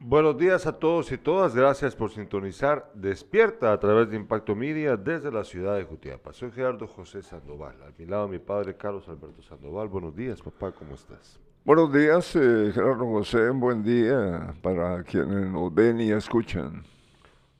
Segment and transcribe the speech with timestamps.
[0.00, 1.56] Buenos días a todos y todas.
[1.56, 6.32] Gracias por sintonizar Despierta a través de Impacto Media desde la ciudad de Jutiapa.
[6.32, 7.82] Soy Gerardo José Sandoval.
[7.82, 9.88] A mi lado mi padre Carlos Alberto Sandoval.
[9.88, 10.70] Buenos días, papá.
[10.70, 11.40] ¿Cómo estás?
[11.64, 13.50] Buenos días, eh, Gerardo José.
[13.50, 16.84] Buen día para quienes nos ven y escuchan.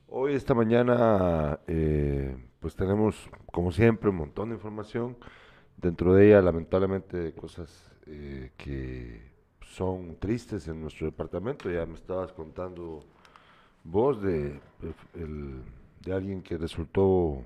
[0.07, 5.17] Hoy, esta mañana, eh, pues tenemos, como siempre, un montón de información.
[5.75, 9.28] Dentro de ella, lamentablemente, cosas eh, que
[9.69, 11.69] son tristes en nuestro departamento.
[11.69, 13.01] Ya me estabas contando
[13.83, 14.59] vos de,
[15.15, 15.61] el-
[16.03, 17.43] de alguien que resultó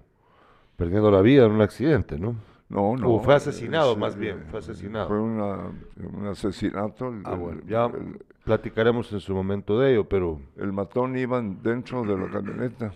[0.78, 2.36] perdiendo la vida en un accidente, ¿no?
[2.70, 3.12] No, no.
[3.16, 5.08] O fue asesinado, es, más bien, fue asesinado.
[5.08, 7.10] Fue una- un asesinato.
[7.10, 11.40] El, Ah, bueno, ya el- platicaremos en su momento de ello, pero el matón iba
[11.42, 12.94] dentro de la camioneta.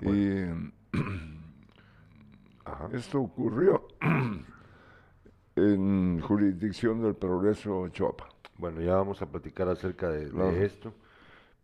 [0.00, 0.44] Y
[2.64, 3.86] ajá, esto ocurrió
[5.56, 8.28] en jurisdicción del Progreso Choapa.
[8.58, 10.92] bueno, ya vamos a platicar acerca de, esto,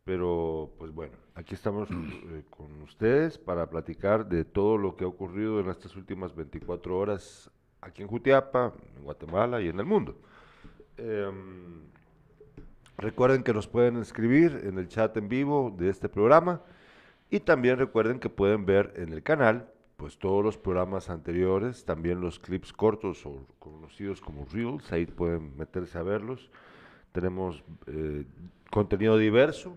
[0.05, 5.09] pero pues bueno, aquí estamos eh, con ustedes para platicar de todo lo que ha
[5.09, 10.17] ocurrido en estas últimas 24 horas aquí en Jutiapa, en Guatemala y en el mundo.
[10.97, 11.83] Em,
[12.99, 16.61] recuerden que nos pueden escribir en el chat en vivo de este programa
[17.31, 22.21] y también recuerden que pueden ver en el canal pues todos los programas anteriores, también
[22.23, 26.51] los clips cortos o conocidos como Reels, ahí pueden meterse a verlos.
[27.13, 28.25] Tenemos eh,
[28.71, 29.77] contenido diverso,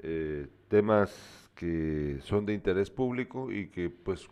[0.00, 4.26] eh, temas que son de interés público y que pues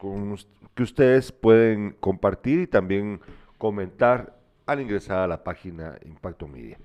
[0.75, 3.21] que ustedes pueden compartir y también
[3.59, 6.79] comentar al ingresar a la página Impacto Media.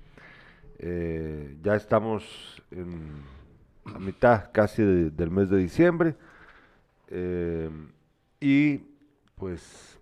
[0.78, 2.92] Eh, ya estamos en
[3.86, 6.14] a mitad casi de- del mes de diciembre
[7.08, 7.70] eh,
[8.40, 8.78] y
[9.34, 9.98] pues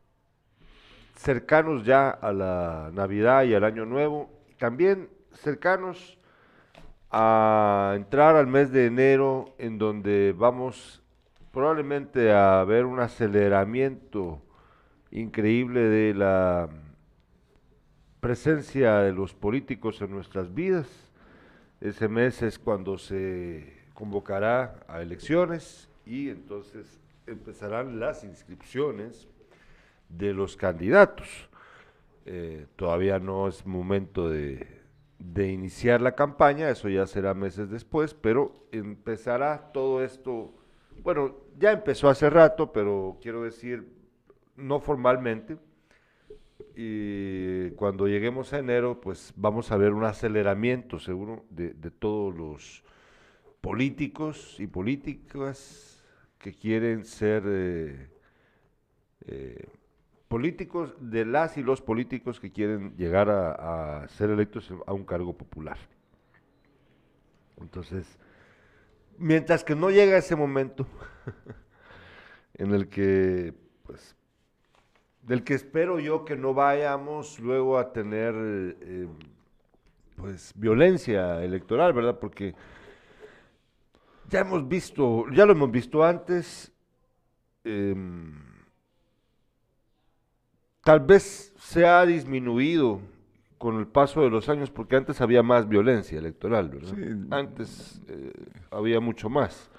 [1.15, 6.19] cercanos ya a la Navidad y al Año Nuevo, también cercanos
[7.11, 11.03] a entrar al mes de enero en donde vamos
[11.53, 14.43] probablemente a ver un aceleramiento
[15.11, 16.69] increíble de la
[18.21, 20.89] presencia de los políticos en nuestras vidas.
[21.81, 29.29] Ese mes es cuando se convocará a elecciones y entonces empezarán las inscripciones
[30.09, 31.29] de los candidatos.
[32.27, 34.67] Eh, todavía no es momento de,
[35.19, 40.55] de iniciar la campaña, eso ya será meses después, pero empezará todo esto,
[41.03, 43.87] bueno, ya empezó hace rato, pero quiero decir,
[44.57, 45.59] no formalmente,
[46.77, 52.35] y cuando lleguemos a enero, pues vamos a ver un aceleramiento seguro de, de todos
[52.35, 52.85] los
[53.61, 55.94] políticos y políticas
[56.45, 58.07] que quieren ser eh,
[59.25, 59.67] eh,
[60.29, 65.33] políticos, de las y los políticos que quieren llegar a, ser electos a un cargo
[65.33, 65.79] popular.
[67.59, 68.19] Entonces,
[69.17, 70.87] mientras que no llega ese momento
[72.59, 74.15] en el que, pues,
[75.23, 79.09] del que espero yo que no vayamos luego a tener, eh,
[80.17, 82.19] pues, violencia electoral, ¿verdad?
[82.19, 82.55] Porque
[84.31, 86.73] ya hemos visto, ya lo hemos visto antes,
[87.65, 88.35] em,
[90.83, 93.01] tal vez se ha disminuido
[93.59, 96.95] con el paso de los años, porque antes había más violencia electoral, ¿verdad?
[96.95, 97.27] Sí.
[97.31, 98.33] Antes eh,
[98.71, 99.71] había mucho más.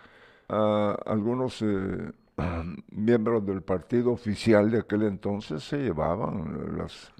[0.47, 2.11] Algunos eh,
[2.91, 7.13] miembros del partido oficial de aquel entonces se llevaban las,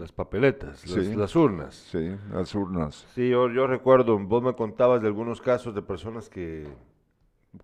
[0.00, 1.14] Las papeletas, las, Sí.
[1.14, 1.74] las urnas.
[1.74, 3.06] sí, las urnas.
[3.14, 6.66] Sí, yo, yo recuerdo, vos me contabas de algunos casos de personas que,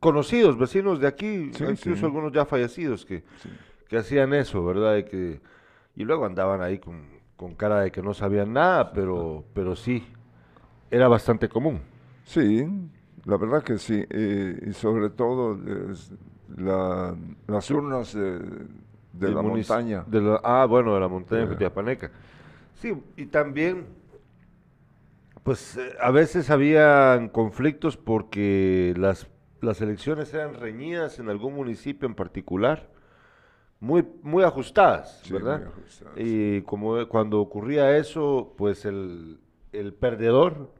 [0.00, 2.04] conocidos, vecinos de aquí, Sí, incluso sí.
[2.04, 3.24] algunos ya fallecidos, que,
[3.88, 4.98] que hacían eso, ¿verdad?
[4.98, 5.40] Y, que,
[5.96, 10.06] y luego andaban ahí con, con cara de que no sabían nada, pero, pero sí,
[10.90, 11.80] era bastante común.
[12.24, 12.66] Sí,
[13.24, 15.58] la verdad que sí, eh, y sobre todo
[16.56, 17.16] la-
[17.46, 18.40] las urnas de,
[19.18, 20.04] de la montaña.
[20.06, 21.52] de la- ah, bueno, de la montaña de Sí.
[21.54, 22.10] Cutiapaneca.
[22.74, 23.86] Sí, y también,
[25.42, 29.28] pues eh, a veces habían conflictos porque las,
[29.60, 32.88] las elecciones eran reñidas en algún municipio en particular,
[33.80, 35.58] muy, muy ajustadas, Sí, ¿verdad?
[35.60, 36.14] muy ajustadas.
[36.16, 39.40] Y como cuando ocurría eso, pues el,
[39.72, 40.72] el perdedor,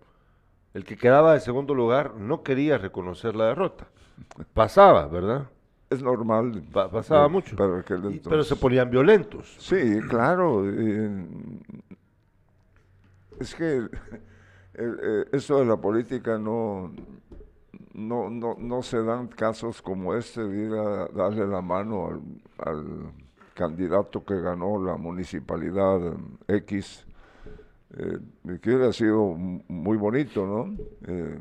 [0.75, 3.89] el que quedaba de segundo lugar, no quería reconocer la derrota.
[4.55, 5.47] Pasaba, ¿verdad?
[5.89, 6.63] Es normal.
[6.73, 7.55] Pa- pasaba mucho.
[7.57, 9.57] para aquel Y- pero se ponían violentos.
[9.61, 10.63] Sí, claro.
[10.69, 11.27] eh,
[13.41, 13.89] es que eh,
[14.75, 16.93] eh, esto de la política no,
[17.95, 22.21] no, no, no se dan casos como este de ir a darle la mano al,
[22.59, 22.85] al
[23.55, 26.01] candidato que ganó la municipalidad
[26.49, 27.07] X
[27.97, 28.19] eh,
[28.61, 29.23] que hubiera sido
[29.69, 30.77] muy bonito, ¿no?
[31.07, 31.39] Eh,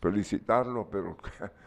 [0.00, 1.16] felicitarlo, pero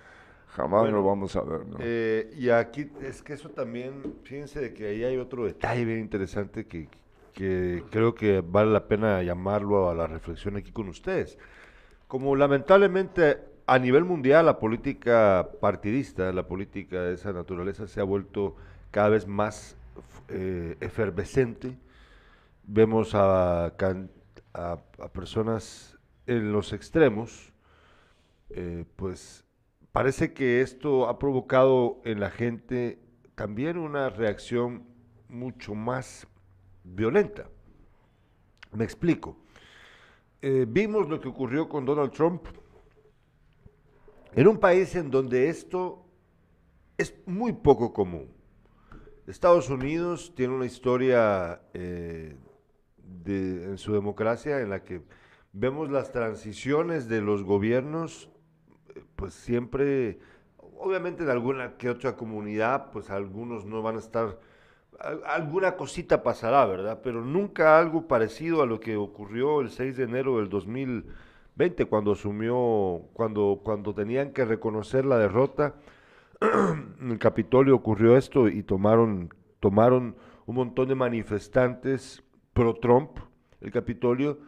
[0.49, 1.77] jamás lo vamos a ver, ¿no?
[1.79, 5.99] Eh, y aquí es que eso también, fíjense de que ahí hay otro detalle bien
[5.99, 6.89] interesante que,
[7.33, 11.37] que creo que vale la pena llamarlo a la reflexión aquí con ustedes.
[12.07, 13.37] Como lamentablemente
[13.67, 18.55] a nivel mundial la política partidista, la política de esa naturaleza se ha vuelto
[18.89, 19.77] cada vez más
[20.27, 21.77] eh, efervescente.
[22.63, 23.73] Vemos a,
[24.53, 24.77] a,
[25.13, 27.53] personas en los extremos,
[28.49, 29.45] eh, pues
[29.99, 32.99] parece que esto ha provocado en la gente
[33.35, 34.85] también una reacción
[35.27, 36.25] mucho más
[36.85, 37.49] violenta.
[38.71, 39.35] Me explico.
[40.41, 42.45] Eh, vimos lo que ocurrió con Donald Trump
[44.33, 46.05] en un país en donde esto
[46.97, 48.29] es muy poco común.
[49.27, 52.37] Estados Unidos tiene una historia eh,
[53.25, 55.01] en su democracia en la que
[55.51, 58.29] vemos las transiciones de los gobiernos,
[59.19, 60.19] pues siempre,
[60.79, 64.39] obviamente en alguna que otra comunidad, pues algunos no van a estar,
[65.27, 67.01] alguna cosita pasará, ¿verdad?
[67.03, 71.05] Pero nunca algo parecido a lo que ocurrió el 6 de enero del 2000
[71.89, 75.75] cuando asumió, cuando, cuando tenían que reconocer la derrota,
[76.41, 79.29] en el Capitolio ocurrió esto y tomaron,
[79.59, 82.23] tomaron un montón de manifestantes
[82.53, 83.19] pro-Trump
[83.59, 84.39] el Capitolio,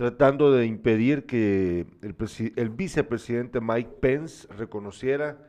[0.00, 2.16] tratando de impedir que el,
[2.56, 5.46] el vicepresidente Mike Pence reconociera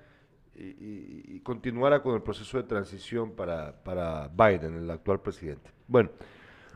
[0.54, 5.72] y, y, continuara con el proceso de transición para, para Biden, el actual presidente.
[5.88, 6.10] Bueno,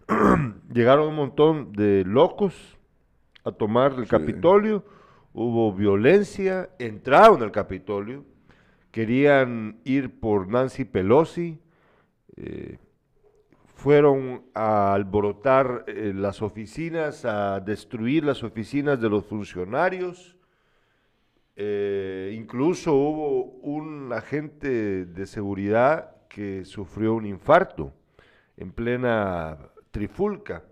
[0.73, 2.77] llegaron un montón de locos
[3.43, 4.85] a tomar el Capitolio,
[5.33, 8.23] hubo violencia, entraron al Capitolio,
[8.89, 11.59] querían ir por Nancy Pelosi,
[12.37, 12.77] eh,
[13.75, 20.37] fueron a alborotar eh, las oficinas, a destruir las oficinas de los funcionarios.
[21.57, 27.93] Eh, incluso hubo un agente de seguridad que sufrió un infarto
[28.55, 29.57] en plena
[29.91, 30.63] trifulca.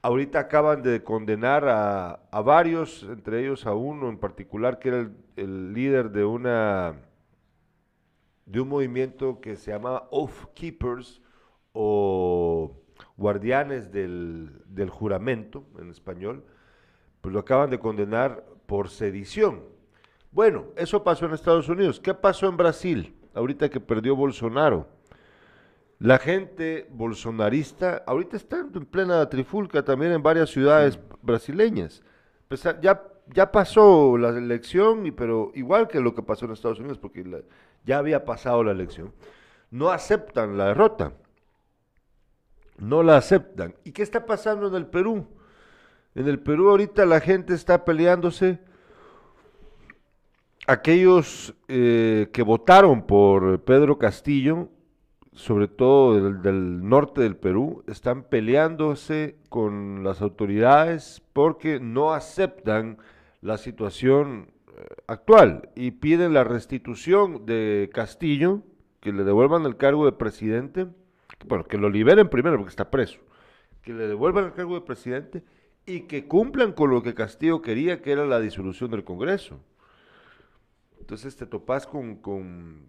[0.00, 5.72] Ahorita acaban de condenar a, varios, entre ellos a uno en particular, que era el,
[5.74, 6.94] líder de una
[8.46, 11.20] de un movimiento que se llama Oath Keepers
[11.76, 12.72] o
[13.18, 16.42] guardianes del, del, juramento en español,
[17.20, 19.62] pues lo acaban de condenar por sedición.
[20.32, 22.00] Bueno, eso pasó en Estados Unidos.
[22.00, 23.14] ¿Qué pasó en Brasil?
[23.34, 24.88] Ahorita que perdió Bolsonaro.
[25.98, 32.02] La gente bolsonarista ahorita está en plena trifulca también en varias ciudades brasileñas.
[32.48, 36.98] Pues, ya, ya pasó la elección, pero igual que lo que pasó en Estados Unidos,
[36.98, 37.44] porque
[37.84, 39.12] ya había pasado la elección,
[39.70, 41.12] no aceptan la derrota.
[42.78, 43.74] No la aceptan.
[43.84, 45.26] ¿Y qué está pasando en el Perú?
[46.14, 48.60] En el Perú ahorita la gente está peleándose.
[50.66, 54.68] Aquellos eh, que votaron por Pedro Castillo
[55.36, 62.96] sobre todo del, norte del Perú, están peleándose con las autoridades porque no aceptan
[63.42, 68.62] la situación eh, actual y piden la restitución de Castillo,
[69.00, 70.86] que le devuelvan el cargo de presidente,
[71.46, 73.18] bueno, que lo liberen primero porque está preso,
[73.82, 75.42] que le devuelvan el cargo de presidente
[75.86, 79.60] y que cumplan con lo que Castillo quería, que era la disolución del Congreso.
[80.98, 82.88] Entonces te topas con, con,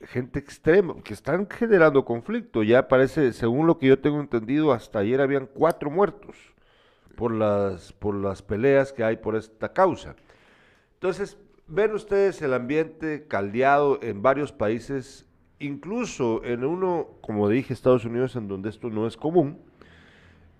[0.00, 2.62] gente extrema, que están generando conflicto.
[2.62, 6.36] Ya parece, según lo que yo tengo entendido, hasta ayer habían cuatro muertos
[7.16, 10.16] por las, por las peleas que hay por esta causa.
[10.94, 11.36] Entonces,
[11.66, 15.26] ven ustedes el ambiente caldeado en varios países,
[15.60, 19.58] incluso en uno, como dije, Estados Unidos, en donde esto no es común.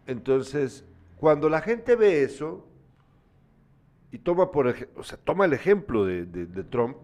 [0.06, 0.84] Entonces,
[1.16, 2.66] cuando la gente ve eso,
[4.12, 4.50] y toma,
[4.96, 6.24] o sea, toma el ejemplo de,
[6.70, 6.98] Trump,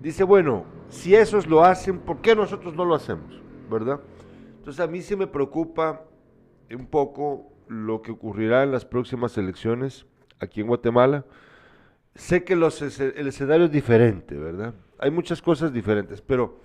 [0.00, 3.40] dice, bueno, si esos lo hacen, ¿por qué nosotros no lo hacemos?
[3.70, 4.00] ¿Verdad?
[4.58, 6.04] Entonces a mí sí me preocupa
[6.70, 10.06] un poco lo que ocurrirá en las próximas elecciones
[10.38, 11.24] aquí en Guatemala.
[12.14, 12.62] Sé que el
[13.26, 14.74] escenario es diferente, ¿verdad?
[14.98, 16.60] Hay muchas cosas diferentes, pero...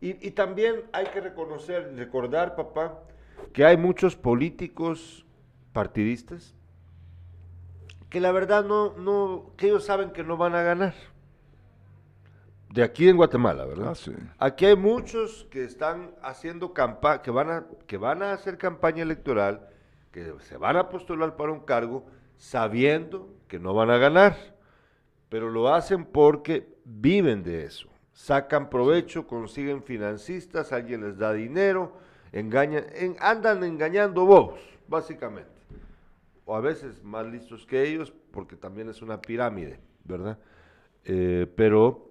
[0.00, 3.00] Y, y también hay que reconocer, recordar, papá,
[3.52, 5.26] que hay muchos políticos
[5.72, 6.54] partidistas
[8.10, 10.94] que la verdad no, no, que ellos saben que no van a ganar.
[12.68, 13.96] De aquí en Guatemala, ¿verdad?
[14.38, 18.58] Ah, aquí hay muchos que están haciendo campaña, que van a, que van a hacer
[18.58, 19.68] campaña electoral,
[20.12, 22.04] que se van a postular para un cargo,
[22.36, 24.36] sabiendo que no van a ganar,
[25.28, 27.89] pero lo hacen porque viven de eso,
[28.24, 31.96] sacan provecho, consiguen financistas, alguien les da dinero,
[32.32, 32.84] engañan,
[33.18, 35.50] andan engañando vos, básicamente.
[36.44, 40.38] O a veces más listos que ellos, porque también es una pirámide, ¿verdad?
[41.06, 42.10] Eh, pero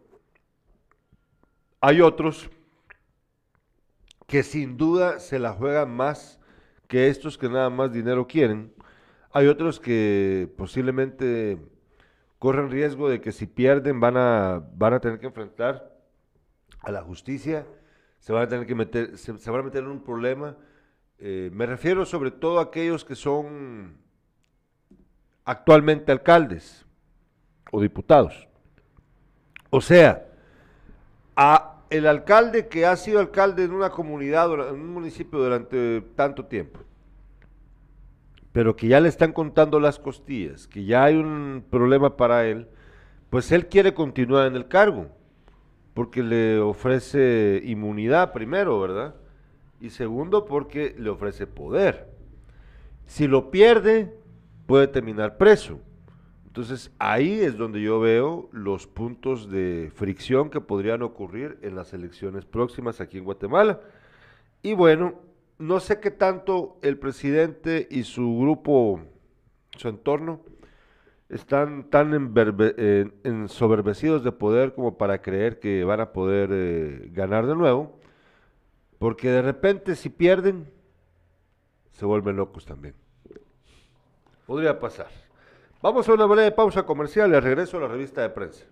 [1.80, 2.50] hay otros
[4.25, 6.39] que sin duda se la juegan más
[6.88, 8.74] que estos que nada más dinero quieren.
[9.32, 11.60] Hay otros que posiblemente
[12.39, 15.99] corren riesgo de que si pierden van a, van a tener que enfrentar
[16.81, 17.65] a la justicia,
[18.19, 20.57] se van a tener que meter, se, van a meter en un problema.
[21.17, 23.98] Eh, me refiero sobre todo a aquellos que son
[25.45, 26.86] actualmente alcaldes
[27.71, 28.48] o diputados.
[29.69, 30.25] O sea,
[31.36, 36.45] a el alcalde que ha sido alcalde en una comunidad, en un municipio durante tanto
[36.45, 36.79] tiempo,
[38.51, 42.67] pero que ya le están contando las costillas, que ya hay un problema para él,
[43.29, 45.07] pues él quiere continuar en el cargo,
[45.93, 49.15] porque le ofrece inmunidad primero, ¿verdad?
[49.81, 52.10] Y segundo, porque le ofrece poder.
[53.05, 54.13] Si lo pierde,
[54.65, 55.79] puede terminar preso.
[56.46, 61.93] Entonces ahí es donde yo veo los puntos de fricción que podrían ocurrir en las
[61.93, 63.79] elecciones próximas aquí en Guatemala.
[64.62, 65.13] Y bueno,
[65.58, 69.00] no sé qué tanto el presidente y su grupo,
[69.77, 70.41] su entorno,
[71.29, 77.45] están tan eh, ensoberbecidos de poder como para creer que van a poder eh, ganar
[77.45, 78.00] de nuevo,
[78.98, 80.71] porque de repente si pierden,
[81.91, 82.95] se vuelven locos también.
[84.48, 85.07] Podría pasar.
[85.81, 88.65] Vamos a una breve pausa comercial y regreso a la revista de prensa.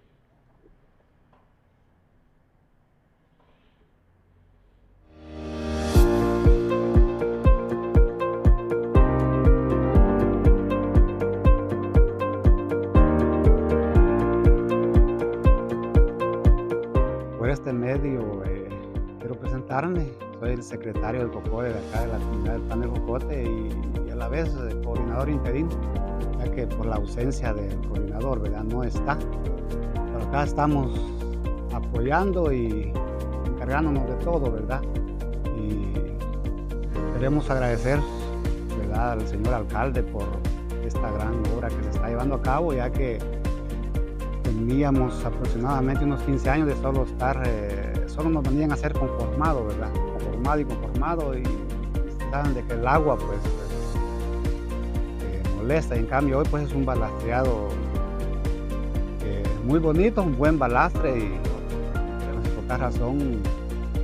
[17.57, 18.69] Este medio eh,
[19.19, 20.11] quiero presentarme.
[20.39, 24.11] Soy el secretario del COCODE de acá de la comunidad del Pan de Jocote y,
[24.11, 25.69] a la vez eh, coordinador interino
[26.37, 28.63] ya que por la ausencia del coordinador, ¿verdad?
[28.63, 29.17] No está.
[29.17, 30.99] Pero acá estamos
[31.73, 32.93] apoyando y
[33.47, 34.81] encargándonos de todo, ¿verdad?
[35.57, 35.93] Y
[37.13, 37.99] queremos agradecer,
[38.77, 39.13] ¿verdad?
[39.13, 40.27] Al señor alcalde por
[40.85, 43.17] esta gran obra que se está llevando a cabo, ya que
[44.57, 49.65] teníamos aproximadamente unos 15 años de solo estar, eh, solo nos venían a ser conformado,
[49.67, 49.91] ¿verdad?
[49.93, 51.43] Conformado y conformado y
[52.31, 53.39] saben de que el agua pues
[55.91, 57.67] en cambio hoy pues es un balastreado
[59.21, 61.39] eh, muy bonito, un buen balastre y
[62.53, 63.41] por esta razón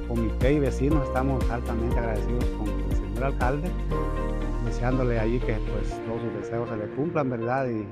[0.09, 3.69] comité y vecinos estamos altamente agradecidos con el señor alcalde,
[4.65, 7.67] deseándole allí que pues todos sus deseos se le cumplan, ¿verdad?
[7.67, 7.87] Y,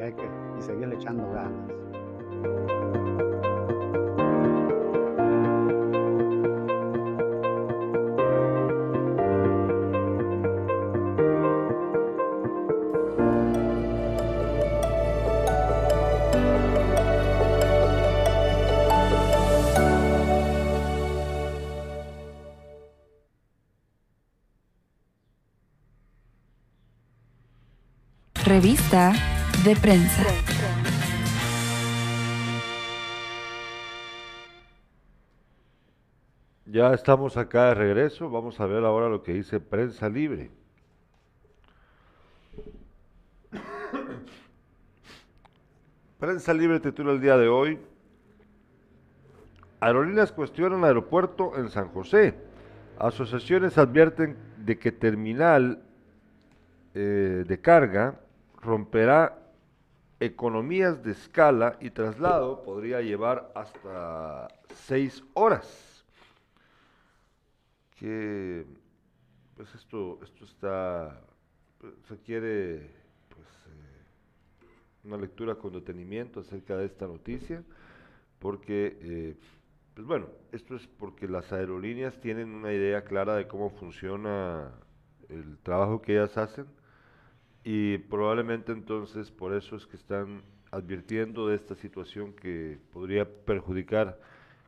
[0.00, 1.52] hay que y seguirle echando ganas.
[28.44, 29.12] Revista
[29.64, 30.49] de prensa.
[36.80, 38.30] Ya estamos acá de regreso.
[38.30, 40.50] Vamos a ver ahora lo que dice Prensa Libre.
[46.18, 47.78] Prensa Libre titula el día de hoy.
[49.80, 52.34] Aerolíneas cuestionan aeropuerto en San José.
[52.98, 55.82] Asociaciones advierten de que terminal
[56.94, 58.20] eh, de carga
[58.58, 59.36] romperá
[60.18, 64.48] economías de escala y traslado podría llevar hasta
[64.86, 65.89] seis horas.
[68.00, 68.64] Que
[69.56, 71.20] pues esto, esto está,
[72.08, 72.90] se quiere
[73.28, 77.62] pues, eh, una lectura con detenimiento acerca de esta noticia,
[78.38, 79.36] porque eh,
[79.92, 84.72] pues bueno, esto es porque las aerolíneas tienen una idea clara de cómo funciona
[85.28, 86.64] el trabajo que ellas hacen
[87.64, 90.40] y probablemente entonces por eso es que están
[90.70, 94.18] advirtiendo de esta situación que podría perjudicar,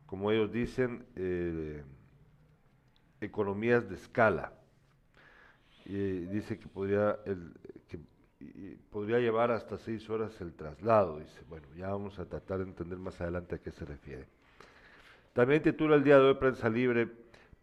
[0.04, 1.82] como ellos dicen, eh,
[3.22, 4.52] economías de escala.
[5.84, 7.18] Y dice que podría,
[7.88, 7.98] que
[8.90, 11.18] podría llevar hasta seis horas el traslado.
[11.18, 14.26] Dice, bueno, ya vamos a tratar de entender más adelante a qué se refiere.
[15.32, 17.08] También titula el día de hoy Prensa Libre,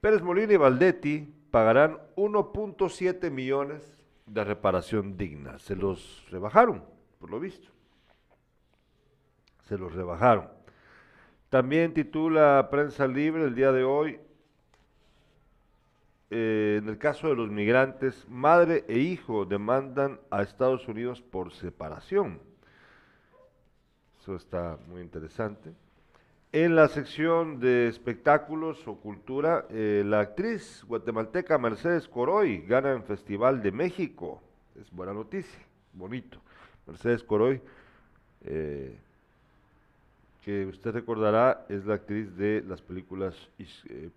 [0.01, 5.59] Pérez Molina y Valdetti pagarán 1.7 millones de reparación digna.
[5.59, 6.83] Se los rebajaron,
[7.19, 7.69] por lo visto.
[9.67, 10.49] Se los rebajaron.
[11.49, 14.19] También titula Prensa Libre el día de hoy,
[16.31, 21.51] eh, en el caso de los migrantes, madre e hijo demandan a Estados Unidos por
[21.51, 22.39] separación.
[24.21, 25.71] Eso está muy interesante.
[26.51, 33.03] En la sección de espectáculos o cultura, eh, la actriz guatemalteca Mercedes Coroy gana en
[33.03, 34.41] Festival de México.
[34.79, 35.59] Es buena noticia,
[35.93, 36.39] bonito.
[36.85, 37.59] Mercedes Coroy,
[38.45, 38.95] eh,
[40.43, 43.35] que usted recordará, es la actriz de las películas,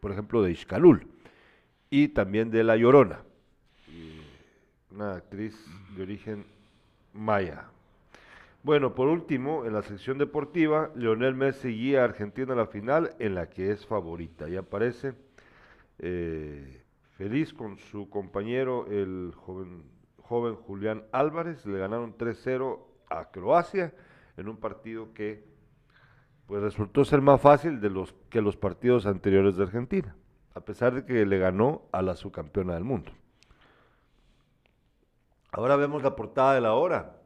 [0.01, 1.07] por ejemplo, de Ixcalul
[1.93, 3.21] y también de La Llorona.
[4.91, 5.55] una actriz
[5.95, 6.47] de origen
[7.13, 7.67] maya.
[8.63, 13.15] Bueno, por último, en la sección deportiva, Leonel Messi guía a Argentina a la final
[13.19, 14.49] en la que es favorita.
[14.49, 15.13] Y aparece
[15.99, 16.83] eh,
[17.19, 19.83] feliz con su compañero, el joven,
[20.17, 21.67] joven Julián Álvarez.
[21.67, 22.79] Le ganaron 3-0
[23.11, 23.93] a Croacia
[24.39, 25.45] en un partido que
[26.47, 30.17] pues resultó ser más fácil de los que los partidos anteriores de Argentina,
[30.55, 33.13] a pesar de que le ganó a la subcampeona del mundo.
[35.51, 37.17] Ahora vemos la portada de la hora.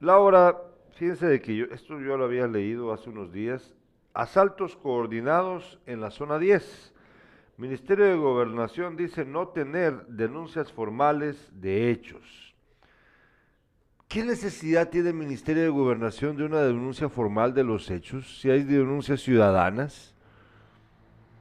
[0.00, 0.56] La hora,
[0.92, 3.74] fíjense de que yo, esto yo lo había leído hace unos días,
[4.14, 6.94] asaltos coordinados en la zona 10.
[7.56, 12.47] Ministerio de Gobernación dice no tener denuncias formales de hechos.
[14.08, 18.50] ¿Qué necesidad tiene el Ministerio de Gobernación de una denuncia formal de los hechos si
[18.50, 20.14] hay denuncias ciudadanas?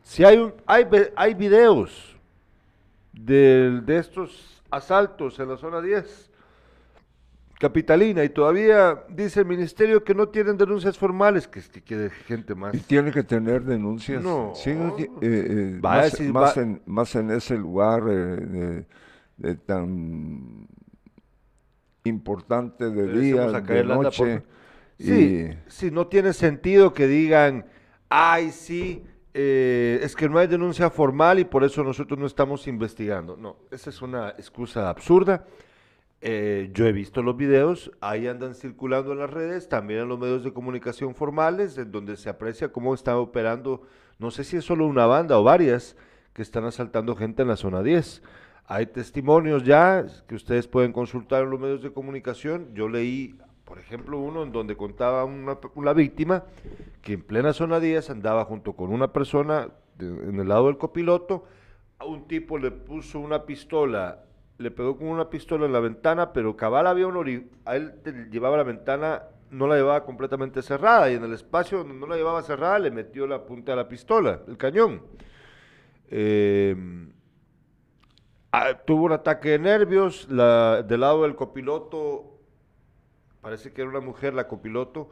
[0.04, 2.18] Si hay, un, hay, hay videos
[3.14, 6.30] de, de estos asaltos en la zona 10
[7.60, 12.54] capitalina y todavía dice el ministerio que no tienen denuncias formales, que, que quede gente
[12.54, 12.76] más.
[12.76, 14.24] Y tiene que tener denuncias.
[14.24, 14.52] No.
[14.56, 18.86] Sí, eh, eh, más, más, en, más, en, ese lugar eh,
[19.66, 20.68] tan
[22.08, 24.44] importante de día, de noche.
[25.00, 27.66] Sí, sí, no tiene sentido que digan,
[28.10, 33.38] ay, sí, es que no hay denuncia formal y por eso nosotros no estamos investigando.
[33.38, 35.46] No, esa es una excusa absurda.
[36.20, 40.18] Eh, yo he visto los videos, ahí andan circulando en las redes, también en los
[40.18, 43.84] medios de comunicación formales, en donde se aprecia cómo está operando,
[44.18, 45.96] no sé si es solo una banda o varias,
[46.34, 48.24] que están asaltando gente en la zona 10.
[48.68, 52.74] Hay testimonios ya que ustedes pueden consultar en los medios de comunicación.
[52.76, 56.44] Yo leí, por ejemplo, uno en donde contaba una, una víctima
[57.02, 61.46] que en plena zona 10 andaba junto con una persona en el lado del copiloto,
[61.98, 64.28] a un tipo le puso una pistola
[64.58, 67.94] le pegó con una pistola en la ventana, pero cabal había un a él
[68.32, 72.16] llevaba la ventana, no la llevaba completamente cerrada, y en el espacio donde no la
[72.16, 75.02] llevaba cerrada le metió la punta de la pistola, el cañón.
[76.10, 77.12] Em,
[78.58, 82.40] ah, tuvo un ataque de nervios, del lado del copiloto,
[83.42, 85.10] parece que era una mujer la copiloto,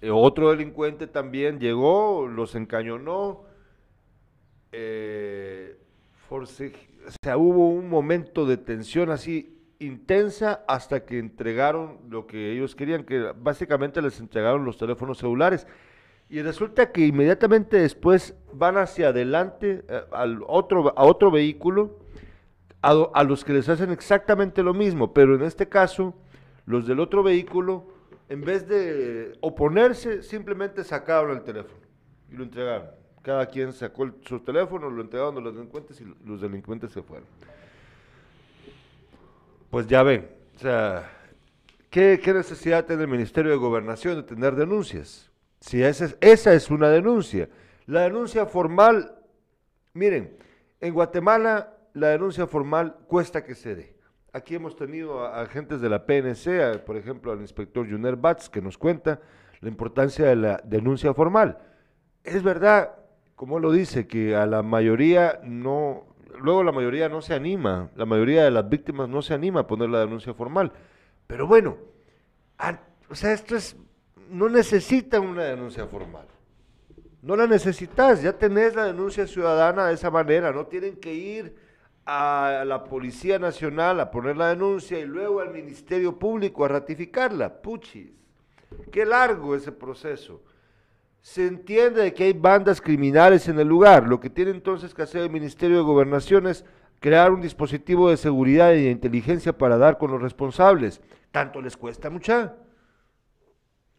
[0.00, 3.44] eh, otro delincuente también llegó, los encañonó,
[4.72, 5.76] eh,
[6.30, 12.74] o sea, hubo un momento de tensión así intensa hasta que entregaron lo que ellos
[12.74, 15.66] querían, que básicamente les entregaron los teléfonos celulares.
[16.30, 21.98] Y resulta que inmediatamente después van hacia adelante eh, al otro, a otro vehículo,
[22.80, 26.14] a, los que les hacen exactamente lo mismo, pero en este caso,
[26.66, 27.86] los del otro vehículo,
[28.28, 31.80] en vez de oponerse, simplemente sacaron el teléfono
[32.30, 32.88] y lo entregaron.
[33.22, 37.26] Cada quien sacó su teléfono, lo entregaron a los delincuentes y los delincuentes se fueron.
[39.70, 41.10] Pues ya ven, o sea,
[41.90, 45.30] ¿qué, necesidad tiene el Ministerio de Gobernación de tener denuncias?
[45.60, 47.48] Si esa es, esa es una denuncia.
[47.86, 49.16] La denuncia formal,
[49.92, 50.36] miren,
[50.80, 53.96] en Guatemala la denuncia formal cuesta que se dé.
[54.32, 58.60] Aquí hemos tenido a agentes de la PNC, por ejemplo, al inspector Juner Batz, que
[58.60, 59.20] nos cuenta
[59.60, 61.58] la importancia de la denuncia formal.
[62.24, 62.94] Es verdad,
[63.34, 66.06] como lo dice, que a la mayoría no,
[66.40, 69.66] luego la mayoría no se anima, la mayoría de las víctimas no se anima a
[69.66, 70.72] poner la denuncia formal.
[71.26, 71.78] Pero bueno,
[73.08, 73.76] o sea, esto es,
[74.30, 76.26] no necesitan una denuncia formal.
[77.22, 81.67] No la necesitas, ya tenés la denuncia ciudadana de esa manera, no tienen que ir
[82.10, 87.60] a la Policía Nacional a poner la denuncia y luego al Ministerio Público a ratificarla.
[87.60, 88.10] Puchis,
[88.90, 90.40] qué largo ese proceso
[91.20, 94.06] se entiende que hay bandas criminales en el lugar.
[94.08, 96.64] Lo que tiene entonces que hacer el Ministerio de Gobernación es
[97.00, 101.02] crear un dispositivo de seguridad y de inteligencia para dar con los responsables.
[101.30, 102.54] ¿Tanto les cuesta mucha?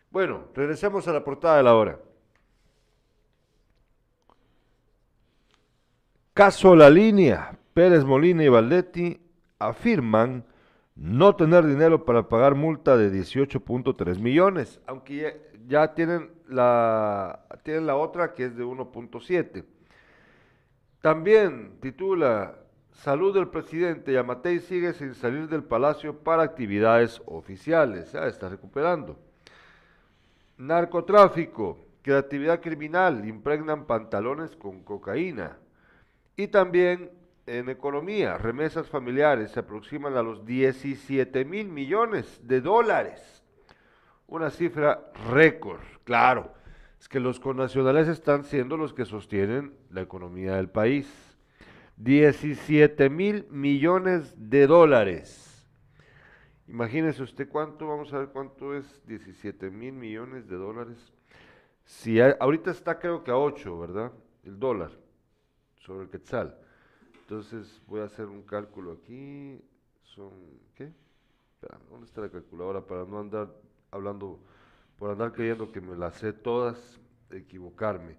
[0.09, 1.99] Bueno, regresemos a la portada de la hora.
[6.33, 7.58] Caso La Línea.
[7.79, 9.21] Pérez Molina y Valdetti
[9.57, 10.43] afirman
[10.97, 17.95] no tener dinero para pagar multa de 18.3 millones, aunque ya, tienen, la, tienen la
[17.95, 19.63] otra que es de 1.7.
[20.99, 22.57] También titula
[22.91, 28.11] Salud del presidente Yamatei sigue sin salir del palacio para actividades oficiales.
[28.11, 29.17] Ya está recuperando.
[30.57, 35.59] Narcotráfico, creatividad criminal, impregnan pantalones con cocaína.
[36.35, 37.17] Y también
[37.57, 43.43] en economía, remesas familiares se aproximan a los 17 mil millones de dólares.
[44.27, 46.53] Una cifra récord, claro.
[46.99, 51.07] Es que los connacionales están siendo los que sostienen la economía del país.
[51.97, 55.67] 17 mil millones de dólares.
[56.67, 60.97] Imagínese usted cuánto, vamos a ver cuánto es 17 mil millones de dólares.
[61.85, 64.11] Si ahorita está creo que a 8, ¿verdad?
[64.43, 64.91] El dólar
[65.77, 66.55] sobre el quetzal.
[67.29, 69.61] Entonces voy a hacer un cálculo aquí.
[70.01, 70.31] Son,
[70.73, 70.91] ¿qué?
[71.87, 72.81] ¿dónde está la calculadora?
[72.81, 73.55] Para no andar
[73.91, 74.39] hablando,
[74.97, 78.15] por andar creyendo que me las sé todas, equivocarme.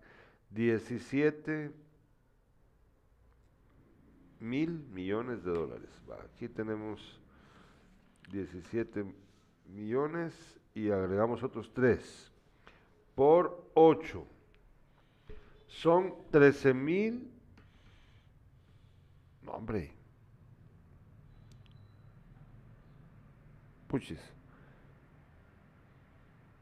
[0.50, 1.72] 17
[4.38, 5.90] mil millones de dólares.
[6.32, 7.20] aquí tenemos
[8.30, 9.12] 17
[9.74, 12.30] millones y agregamos otros 3
[13.16, 14.24] por 8.
[15.66, 17.39] Son 13 mil
[19.60, 19.92] hombre.
[23.88, 24.20] Puchis.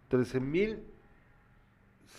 [0.09, 0.83] 13 mil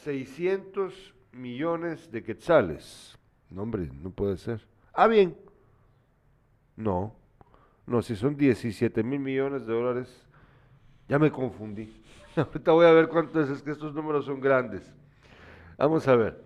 [0.03, 3.17] 600 millones de quetzales.
[3.49, 4.65] No, hombre, no puede ser.
[4.93, 5.35] Ah, bien.
[6.77, 7.13] No.
[7.85, 10.27] No, si son 17 mil millones de dólares,
[11.09, 11.91] ya me confundí.
[12.35, 14.93] Ahorita voy a ver cuánto es, que estos números son grandes.
[15.77, 16.41] Vamos a ver.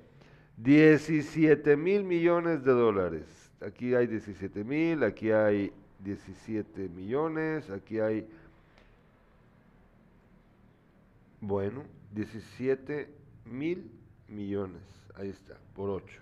[0.57, 8.27] 17 mil millones de dólares aquí hay 17 mil, aquí hay 17 millones, aquí hay,
[11.39, 13.09] bueno, 17
[13.45, 13.89] mil
[14.27, 14.81] millones,
[15.15, 16.21] ahí está, por 8.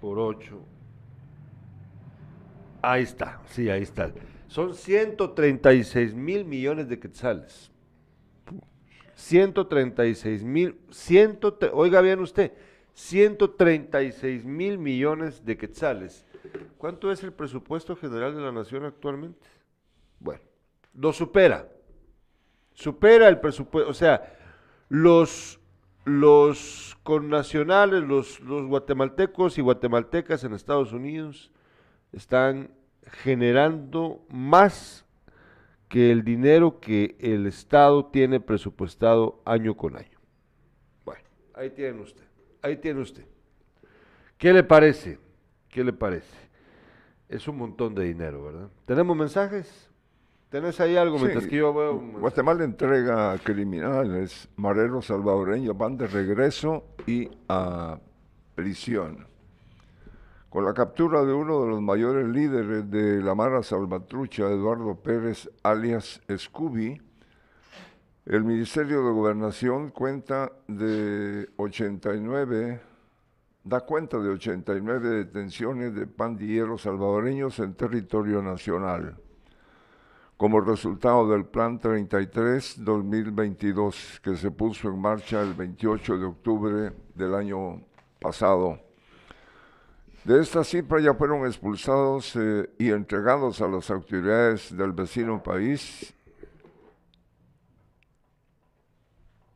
[0.00, 0.60] Por 8.
[2.82, 4.12] Ahí está, sí, ahí está.
[4.48, 7.70] Son 136 mil millones de quetzales.
[9.14, 10.80] 136 mil,
[11.72, 12.52] oiga bien usted,
[12.94, 16.26] 136 mil millones de quetzales.
[16.78, 19.46] ¿Cuánto es el presupuesto general de la nación actualmente?
[20.18, 20.42] Bueno,
[20.94, 21.68] lo supera.
[22.74, 24.36] Supera el presupuesto, o sea,
[24.88, 25.60] los,
[26.04, 31.50] los connacionales, los, los guatemaltecos y guatemaltecas en Estados Unidos
[32.12, 32.70] están
[33.06, 35.04] generando más
[35.88, 40.18] que el dinero que el Estado tiene presupuestado año con año.
[41.04, 41.22] Bueno,
[41.54, 42.31] ahí tienen ustedes.
[42.62, 43.24] Ahí tiene usted.
[44.38, 45.18] ¿Qué le parece?
[45.68, 46.36] ¿Qué le parece?
[47.28, 48.68] Es un montón de dinero, ¿verdad?
[48.86, 49.90] ¿Tenemos mensajes?
[50.48, 51.98] ¿Tenés ahí algo mientras que yo veo?
[52.20, 57.98] Guatemala entrega criminales, mareros salvadoreños van de regreso y a
[58.54, 59.26] prisión.
[60.50, 65.50] Con la captura de uno de los mayores líderes de la Mara Salvatrucha, Eduardo Pérez,
[65.62, 67.00] alias Scooby,
[68.24, 72.80] el Ministerio de Gobernación cuenta de 89,
[73.64, 79.16] da cuenta de 89 detenciones de pandilleros salvadoreños en territorio nacional,
[80.36, 87.34] como resultado del Plan 33-2022 que se puso en marcha el 28 de octubre del
[87.34, 87.82] año
[88.20, 88.78] pasado.
[90.24, 96.14] De esta cifra ya fueron expulsados eh, y entregados a las autoridades del vecino país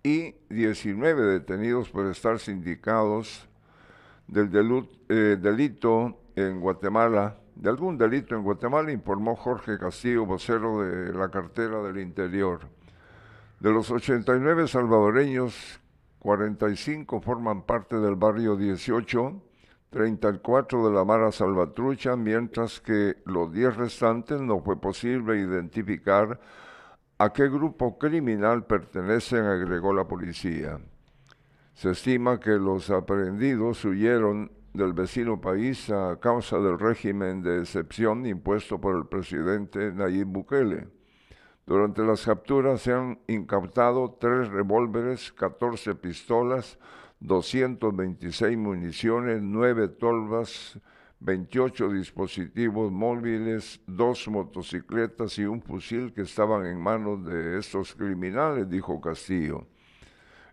[0.07, 3.49] y 19 detenidos por estar sindicados
[4.29, 11.13] del eh, delito en Guatemala, de algún delito en Guatemala, informó Jorge Castillo, vocero de
[11.13, 12.69] la cartera del Interior.
[13.59, 15.81] De los 89 salvadoreños,
[16.21, 19.43] 45 forman parte del barrio 18,
[19.91, 26.39] 34 de la Mara Salvatrucha, mientras que los 10 restantes no fue posible identificar
[27.19, 29.47] ¿A qué grupo criminal pertenecen?
[29.47, 30.79] agregó la policía.
[31.73, 38.27] Se estima que los aprehendidos huyeron del vecino país a causa del régimen de excepción
[38.27, 40.89] impuesto por el presidente Nayib Bukele.
[41.65, 46.79] Durante las capturas se han incautado tres revólveres, 14 pistolas,
[47.21, 50.79] 226 municiones, nueve tolvas,
[51.21, 58.69] 28 dispositivos móviles, dos motocicletas y un fusil que estaban en manos de estos criminales,
[58.69, 59.67] dijo Castillo.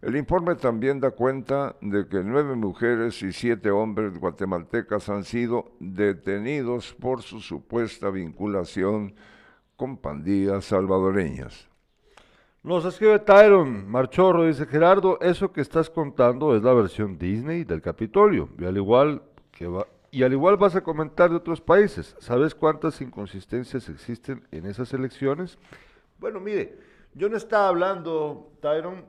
[0.01, 5.71] El informe también da cuenta de que nueve mujeres y siete hombres guatemaltecas han sido
[5.79, 9.15] detenidos por su supuesta vinculación
[9.77, 11.69] con pandillas salvadoreñas.
[12.63, 17.81] Nos escribe Tyron Marchorro, dice Gerardo, eso que estás contando es la versión Disney del
[17.81, 19.21] Capitolio, y al igual
[19.51, 22.15] que va, y al igual vas a comentar de otros países.
[22.19, 25.57] ¿Sabes cuántas inconsistencias existen en esas elecciones?
[26.19, 26.77] Bueno, mire,
[27.15, 29.05] yo no estaba hablando, Tyron,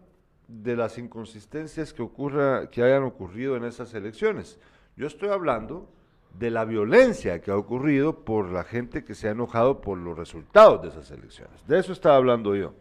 [0.48, 4.58] de las inconsistencias que ocurra, que hayan ocurrido en esas elecciones.
[4.96, 5.90] Yo estoy hablando
[6.38, 10.16] de la violencia que ha ocurrido por la gente que se ha enojado por los
[10.16, 11.66] resultados de esas elecciones.
[11.66, 12.72] De eso estaba hablando yo.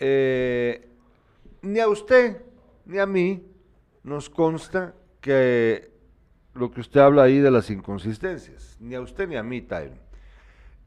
[0.00, 0.88] Eh,
[1.62, 2.42] ni a usted
[2.84, 3.46] ni a mí
[4.02, 5.97] nos consta que
[6.58, 9.98] lo que usted habla ahí de las inconsistencias, ni a usted ni a mí, Tyron.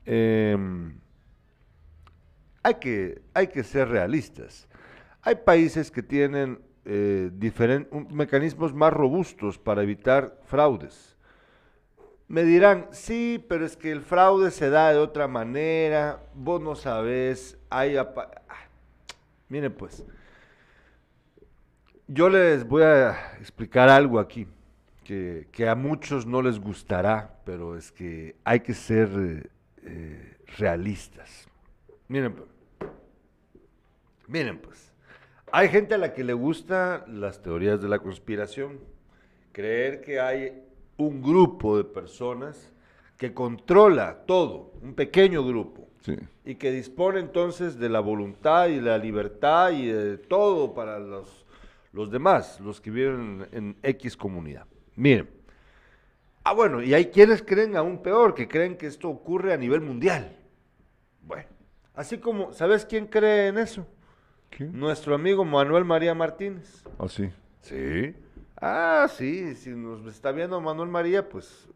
[0.06, 1.00] Em,
[2.62, 4.68] hay, que, hay que ser realistas.
[5.22, 7.32] Hay países que tienen eh,
[8.10, 11.16] mecanismos más robustos para evitar fraudes.
[12.28, 16.76] Me dirán, sí, pero es que el fraude se da de otra manera, vos no
[16.76, 17.98] sabés, hay...
[19.50, 20.06] Miren pues,
[22.08, 24.48] yo les voy a explicar algo aquí
[25.04, 29.50] que, a muchos no les gustará, pero es que hay que ser eh,
[29.84, 31.48] eh, realistas.
[32.08, 32.50] Miren, pues,
[34.28, 34.92] miren pues,
[35.52, 38.80] hay gente a la que le gustan las teorías de la conspiración,
[39.52, 40.64] creer que hay
[40.98, 42.72] un grupo de personas
[43.18, 45.88] que controla todo, un pequeño grupo,
[46.44, 51.46] y que dispone entonces de la voluntad y la libertad y de todo para los,
[51.94, 54.66] los demás, los que viven en X comunidad.
[54.96, 55.30] Miren,
[56.44, 59.82] ah bueno, y hay quienes creen aún peor, que creen que esto ocurre a nivel
[59.82, 60.38] mundial.
[61.22, 61.50] Bueno,
[61.94, 63.88] así como, ¿sabes quién cree en eso?
[64.60, 66.84] Nuestro amigo Manuel María Martínez.
[67.00, 67.32] ¿Ah, sí?
[67.62, 68.14] Sí.
[68.58, 71.68] Ah, sí, si nos está viendo Manuel María, pues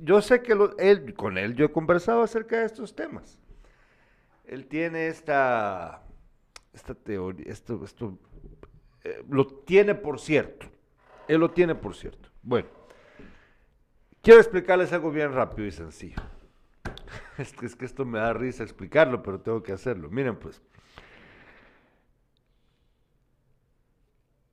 [0.00, 3.38] yo sé que él, con él yo he conversado acerca de estos temas.
[4.44, 6.02] Él tiene esta,
[6.72, 8.18] esta teoría, esto, esto
[9.04, 10.66] eh, lo tiene por cierto.
[11.28, 12.28] Él lo tiene por cierto.
[12.42, 12.68] Bueno,
[14.22, 16.16] quiero explicarles algo bien rápido y sencillo.
[17.38, 20.10] Es que, es que esto me da risa explicarlo, pero tengo que hacerlo.
[20.10, 20.60] Miren pues.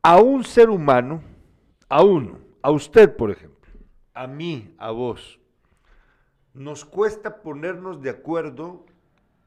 [0.01, 1.21] A un ser humano,
[1.89, 3.69] a uno, a usted por ejemplo,
[4.13, 5.39] a mí, a vos,
[6.53, 8.85] nos cuesta ponernos de acuerdo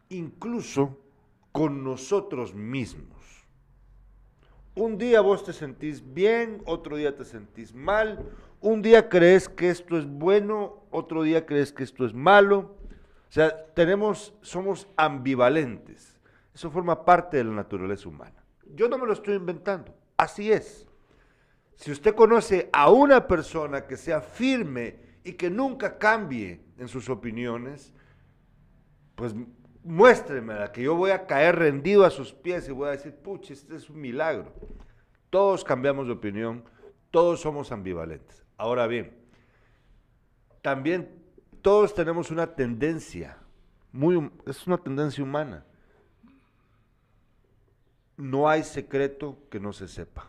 [0.08, 0.98] incluso
[1.52, 3.21] con nosotros mismos.
[4.74, 8.24] Un día vos te sentís bien, otro día te sentís mal,
[8.60, 12.76] un día crees que esto es bueno, otro día crees que esto es malo.
[13.28, 16.18] O sea, tenemos, somos ambivalentes.
[16.54, 18.44] Eso forma parte de la naturaleza humana.
[18.74, 20.86] Yo no me lo estoy inventando, así es.
[21.74, 27.08] Si usted conoce a una persona que sea firme y que nunca cambie en sus
[27.08, 27.92] opiniones,
[29.16, 29.34] pues
[29.84, 33.52] muéstremela, que yo voy a caer rendido a sus pies y voy a decir, pucha,
[33.52, 34.52] este es un milagro.
[35.30, 36.64] Todos cambiamos de opinión,
[37.10, 38.44] todos somos ambivalentes.
[38.56, 39.16] Ahora bien,
[40.60, 41.22] también
[41.62, 43.38] todos tenemos una tendencia,
[43.92, 45.64] muy, es una tendencia humana.
[48.16, 50.26] No hay secreto que no se sepa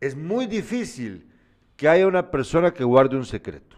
[0.00, 1.30] es muy difícil
[1.76, 3.76] que haya una persona que guarde un secreto.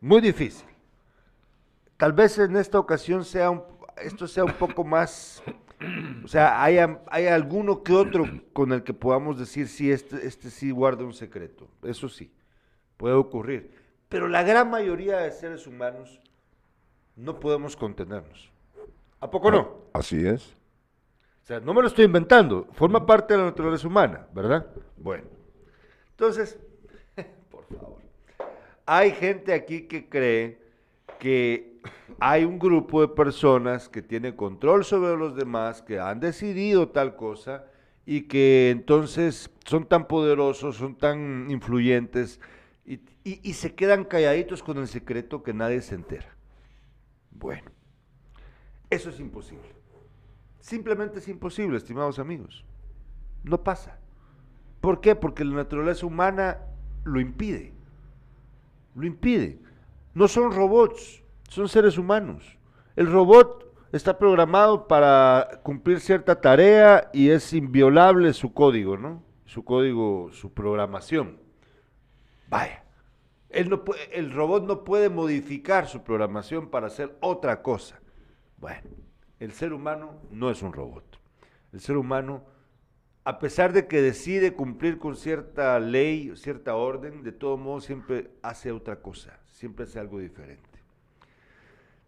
[0.00, 0.68] Muy difícil.
[2.00, 3.62] Tal vez en esta ocasión sea
[4.02, 5.42] esto sea un poco más,
[6.24, 10.50] o sea, hay, hay alguno que otro con el que podamos decir, sí, este, este
[10.50, 11.68] sí guarda un secreto.
[11.82, 12.32] Eso sí,
[12.96, 13.70] puede ocurrir.
[14.08, 16.20] Pero la gran mayoría de seres humanos
[17.14, 18.50] no podemos contenernos.
[19.20, 19.76] ¿A poco no?
[19.92, 20.56] Así es
[21.50, 24.66] sea, no me lo estoy inventando, forma parte de la naturaleza humana, ¿verdad?
[24.96, 25.24] Bueno,
[26.10, 26.56] entonces,
[27.50, 27.98] por favor,
[28.86, 30.60] hay gente aquí que cree
[31.20, 31.80] que
[32.18, 37.14] hay un grupo de personas que tiene control sobre los demás, que han decidido tal
[37.14, 37.66] cosa
[38.04, 42.40] y que entonces son tan poderosos, son tan influyentes
[42.84, 46.34] y, y se quedan calladitos con el secreto que nadie se entera.
[47.30, 47.70] Bueno,
[48.90, 49.68] eso es imposible.
[50.58, 52.64] Simplemente es imposible, estimados amigos.
[53.44, 53.98] No pasa.
[54.80, 55.14] ¿Por qué?
[55.14, 56.58] Porque la naturaleza humana
[57.04, 57.72] lo impide.
[58.94, 59.60] Lo impide.
[60.14, 62.58] No son robots, son seres humanos.
[62.96, 69.22] El robot está programado para cumplir cierta tarea y es inviolable su código, ¿no?
[69.46, 71.38] Su código, su programación.
[72.48, 72.84] Vaya.
[73.48, 78.00] el robot no puede modificar su programación para hacer otra cosa.
[78.58, 78.90] Bueno,
[79.40, 81.18] el ser humano no es un robot.
[81.72, 82.44] El ser humano,
[83.24, 88.30] a pesar de que decide cumplir con cierta ley, cierta orden, de todo modo siempre
[88.42, 90.80] hace otra cosa, siempre hace algo diferente.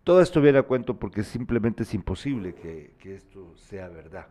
[0.04, 4.26] Todo esto viene a cuento porque simplemente es imposible que, esto sea verdad.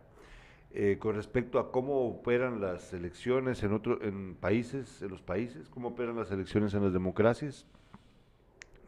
[0.72, 5.68] Eh, con respecto a cómo operan las elecciones en, otros en países, en los países,
[5.68, 7.64] cómo operan las elecciones en las democracias,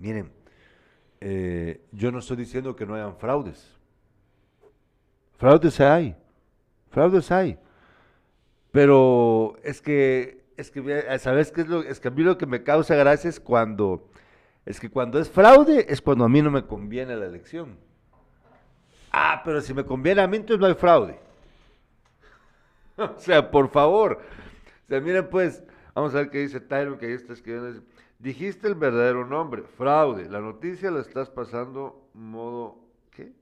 [0.01, 0.33] miren,
[1.21, 3.77] eh, yo no estoy diciendo que no hayan fraudes.
[5.37, 6.17] Fraudes hay,
[6.91, 7.57] fraudes hay.
[8.73, 11.85] Pero es que, es que, ¿sabes qué es lo?
[11.85, 14.11] Es que a mí lo que me causa gracia es cuando
[14.67, 17.77] es que cuando es fraude es cuando a mí no me conviene la elección.
[19.13, 21.19] Ah, pero si me conviene a mí, entonces no hay fraude.
[22.97, 24.21] o sea, por favor.
[24.85, 25.63] O sea, miren pues,
[25.95, 27.83] vamos a ver qué dice Tyron, que ahí está escribiendo.
[28.19, 30.29] Dijiste el verdadero nombre, fraude.
[30.29, 32.79] La noticia la estás pasando modo,
[33.11, 33.33] ¿qué?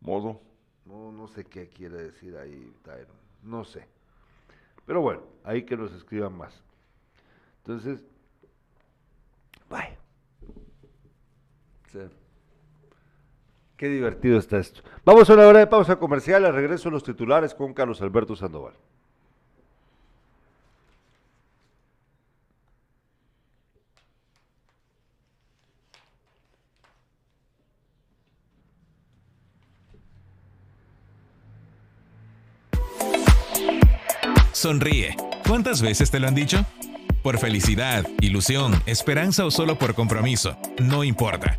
[0.00, 0.40] Modo.
[0.86, 3.16] No, no sé qué quiere decir ahí Tyron.
[3.42, 3.86] No sé.
[4.86, 6.60] Pero bueno, ahí que nos escriban más.
[7.58, 8.02] Entonces,
[13.76, 14.82] Qué divertido está esto.
[15.04, 16.44] Vamos a una hora de pausa comercial.
[16.44, 18.74] Al regreso los titulares con Carlos Alberto Sandoval.
[34.52, 35.16] Sonríe.
[35.48, 36.64] ¿Cuántas veces te lo han dicho?
[37.24, 41.58] Por felicidad, ilusión, esperanza o solo por compromiso, no importa.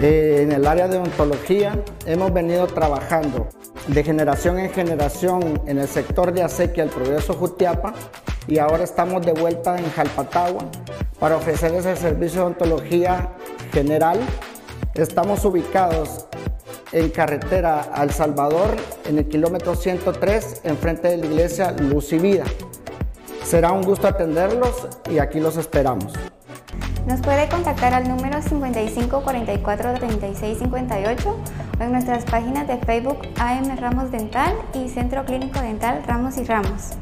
[0.00, 3.48] eh, en el área de ontología hemos venido trabajando
[3.88, 7.94] de generación en generación en el sector de acequia el progreso Jutiapa
[8.46, 10.64] y ahora estamos de vuelta en Jalpatagua
[11.18, 13.30] para ofrecer ese servicio de ontología
[13.72, 14.20] general.
[14.94, 16.26] Estamos ubicados
[16.92, 22.44] en carretera al Salvador en el kilómetro 103 enfrente de la iglesia Luz y Vida.
[23.44, 26.12] Será un gusto atenderlos y aquí los esperamos.
[27.06, 31.40] Nos puede contactar al número 55 44 36 58
[31.78, 36.42] o en nuestras páginas de Facebook AM Ramos Dental y Centro Clínico Dental Ramos y
[36.42, 36.96] Ramos.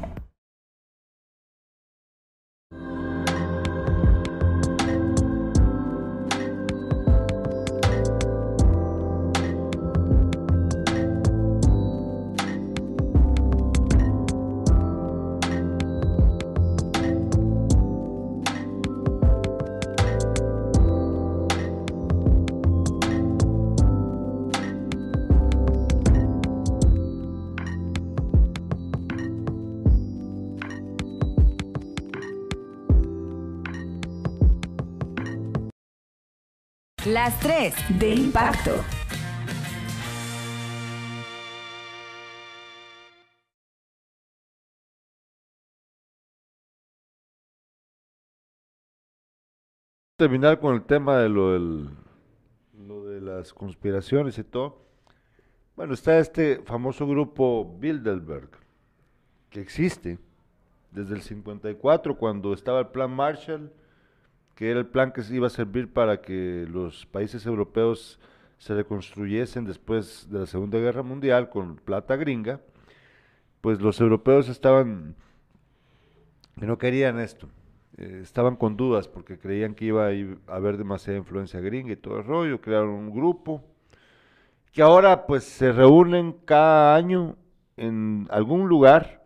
[37.06, 38.70] Las tres de impacto.
[50.16, 51.90] Terminar con el tema de lo, del,
[52.72, 54.86] lo de las conspiraciones y todo.
[55.76, 58.48] Bueno, está este famoso grupo Bilderberg,
[59.50, 60.18] que existe
[60.90, 63.70] desde el 54, cuando estaba el plan Marshall
[64.54, 68.20] que era el plan que iba a servir para que los países europeos
[68.58, 72.60] se reconstruyesen después de la Segunda Guerra Mundial con plata gringa,
[73.60, 75.16] pues los europeos estaban,
[76.56, 77.48] no querían esto,
[77.96, 82.18] eh, estaban con dudas porque creían que iba a, haber demasiada influencia gringa y todo
[82.18, 83.64] el rollo, crearon un grupo
[84.72, 87.36] que ahora pues se reúnen cada año
[87.76, 89.24] en algún lugar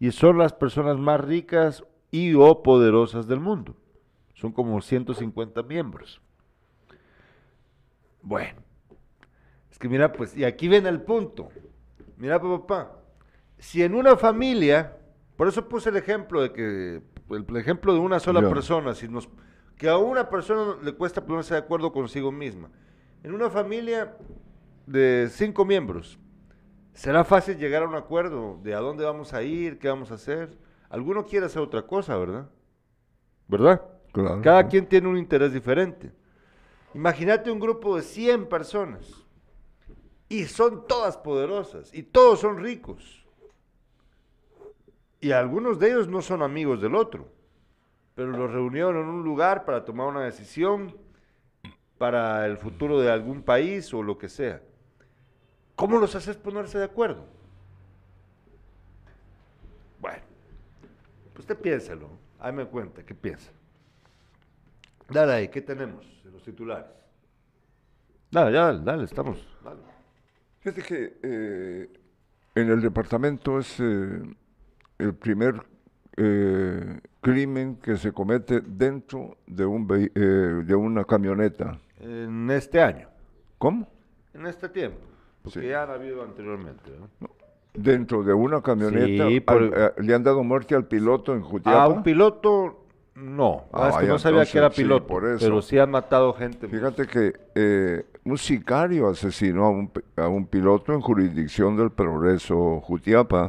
[0.00, 3.76] y son las personas más ricas y o poderosas del mundo.
[4.38, 6.20] Son como 150 miembros.
[8.22, 8.60] Bueno,
[9.68, 11.48] es que mira, pues, y aquí viene el punto.
[12.16, 12.92] Mira, papá,
[13.58, 14.96] si en una familia,
[15.36, 19.28] por eso puse el ejemplo de que, el, ejemplo de una sola persona, si nos,
[19.76, 22.70] que a una persona le cuesta ponerse de acuerdo consigo misma.
[23.24, 24.16] En una familia
[24.86, 26.16] de cinco miembros,
[26.92, 30.14] será fácil llegar a un acuerdo de a dónde vamos a ir, qué vamos a
[30.14, 30.56] hacer.
[30.90, 32.48] Alguno quiere hacer otra cosa, ¿verdad?
[33.48, 33.97] ¿Verdad?
[34.42, 36.12] Cada quien tiene un interés diferente.
[36.94, 39.06] Imagínate un grupo de 100 personas
[40.28, 43.24] y son todas poderosas y todos son ricos.
[45.20, 47.28] Y algunos de ellos no son amigos del otro.
[48.14, 50.96] pero los reunieron en un lugar para tomar una decisión
[51.98, 54.60] para el futuro de algún país o lo que sea.
[55.76, 57.24] ¿Cómo los haces ponerse de acuerdo?
[60.00, 60.22] Bueno,
[61.32, 62.08] pues usted piénselo,
[62.40, 63.52] hágame cuenta, ¿qué piensa?
[65.08, 66.86] Dale ahí, ¿qué tenemos en los titulares?
[68.30, 69.38] Dale, dale, dale, estamos.
[69.64, 69.80] Dale.
[70.60, 71.88] Fíjate que eh,
[72.54, 74.20] en el departamento es eh,
[74.98, 75.62] el primer
[76.16, 80.18] eh, crimen que se comete dentro de, un eh,
[80.64, 81.78] de una camioneta.
[82.00, 83.08] En este año,
[83.56, 83.88] ¿Cómo?
[84.34, 84.98] en este tiempo,
[85.42, 85.68] porque Sí.
[85.68, 86.90] ya han habido anteriormente.
[87.20, 87.30] ¿no?
[87.72, 91.40] Dentro de una camioneta Sí, por- al- eh, le han dado muerte al piloto en
[91.42, 91.84] Jutiapa.
[91.84, 92.84] A un piloto,
[93.18, 93.64] no.
[93.72, 95.44] Ah, es que no sabía que era sí, piloto, por eso.
[95.44, 96.68] pero sí han matado gente.
[96.68, 102.80] Fíjate que eh, un sicario asesinó a un, a un piloto en jurisdicción del Progreso
[102.80, 103.48] Jutiapa.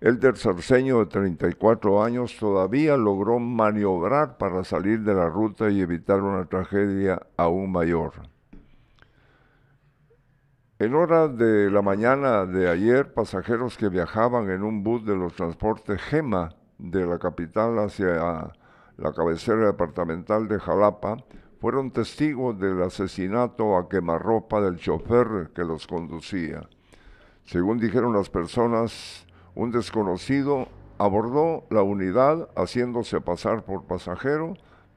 [0.00, 5.80] El del Sarceño de 34 años todavía logró maniobrar para salir de la ruta y
[5.80, 8.12] evitar una tragedia aún mayor.
[10.80, 15.36] En horas de la mañana de ayer, pasajeros que viajaban en un bus de los
[15.36, 18.52] transportes GEMA de la capital hacia
[18.96, 21.16] la cabecera departamental de Jalapa
[21.60, 26.68] fueron testigos del asesinato a quemarropa del chofer que los conducía.
[27.44, 30.66] Según dijeron las personas, un desconocido
[30.98, 34.54] abordó la unidad haciéndose pasar por pasajero,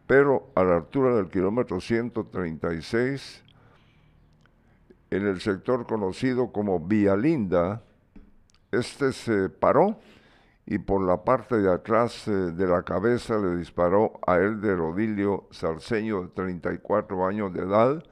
[0.07, 3.43] pero a la altura del kilómetro 136
[5.11, 7.83] en el sector conocido como Vía Linda,
[8.71, 9.99] este se paró
[10.65, 14.75] y por la parte de atrás eh, de la cabeza le disparó a él de
[14.75, 18.03] Rodilio Sarceño, de 34 años de edad,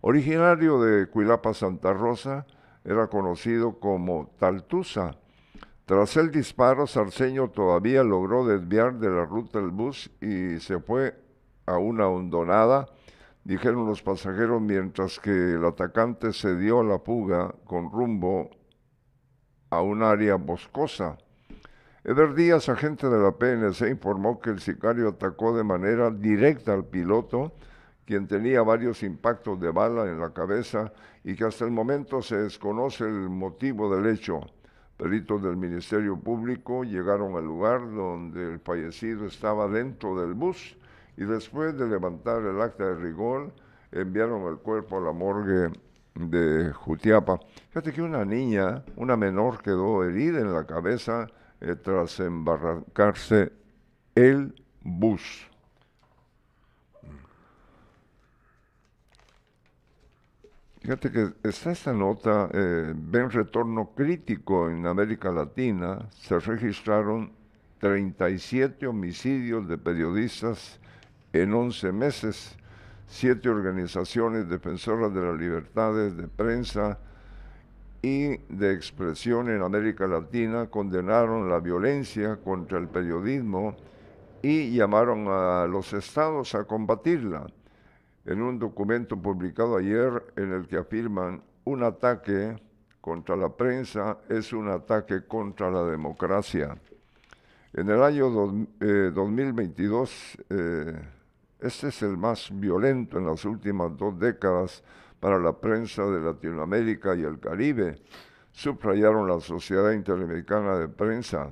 [0.00, 2.46] originario de Cuilapa, Santa Rosa,
[2.84, 5.16] era conocido como Taltusa.
[5.86, 11.14] Tras el disparo, Sarceño todavía logró desviar de la ruta del bus y se fue
[11.66, 12.86] a una hondonada
[13.44, 18.50] dijeron los pasajeros mientras que el atacante se dio a la fuga con rumbo
[19.70, 21.18] a un área boscosa.
[22.04, 26.84] Ever Díaz, agente de la PNC, informó que el sicario atacó de manera directa al
[26.84, 27.52] piloto,
[28.04, 30.92] quien tenía varios impactos de bala en la cabeza
[31.22, 34.40] y que hasta el momento se desconoce el motivo del hecho.
[34.96, 40.76] Peritos del Ministerio Público llegaron al lugar donde el fallecido estaba dentro del bus
[41.16, 43.52] y después de levantar el acta de rigor
[43.92, 45.70] enviaron el cuerpo a la morgue
[46.16, 47.38] de Jutiapa.
[47.68, 51.28] Fíjate que una niña, una menor, quedó herida en la cabeza
[51.62, 53.52] eh, tras embarrancarse
[54.16, 54.52] el
[54.82, 55.48] bus.
[60.80, 67.30] Fíjate que está esta nota, eh, ven retorno crítico en América Latina, se registraron
[67.78, 70.80] 37 homicidios de periodistas
[71.32, 72.56] en 11 meses,
[73.06, 76.98] siete organizaciones defensoras de las libertades de prensa
[78.02, 83.76] y de expresión en América Latina condenaron la violencia contra el periodismo
[84.42, 87.46] y llamaron a los estados a combatirla
[88.26, 92.56] en un documento publicado ayer en el que afirman un ataque
[93.00, 96.76] contra la prensa es un ataque contra la democracia.
[97.72, 101.00] En el año dos- eh, 2022, eh,
[101.60, 104.82] este es el más violento en las últimas dos décadas
[105.22, 108.02] para la prensa de Latinoamérica y el Caribe,
[108.50, 111.48] subrayaron la Sociedad Interamericana de Prensa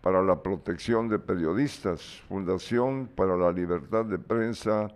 [0.00, 4.88] para la Protección de Periodistas, Fundación para la Libertad de Prensa,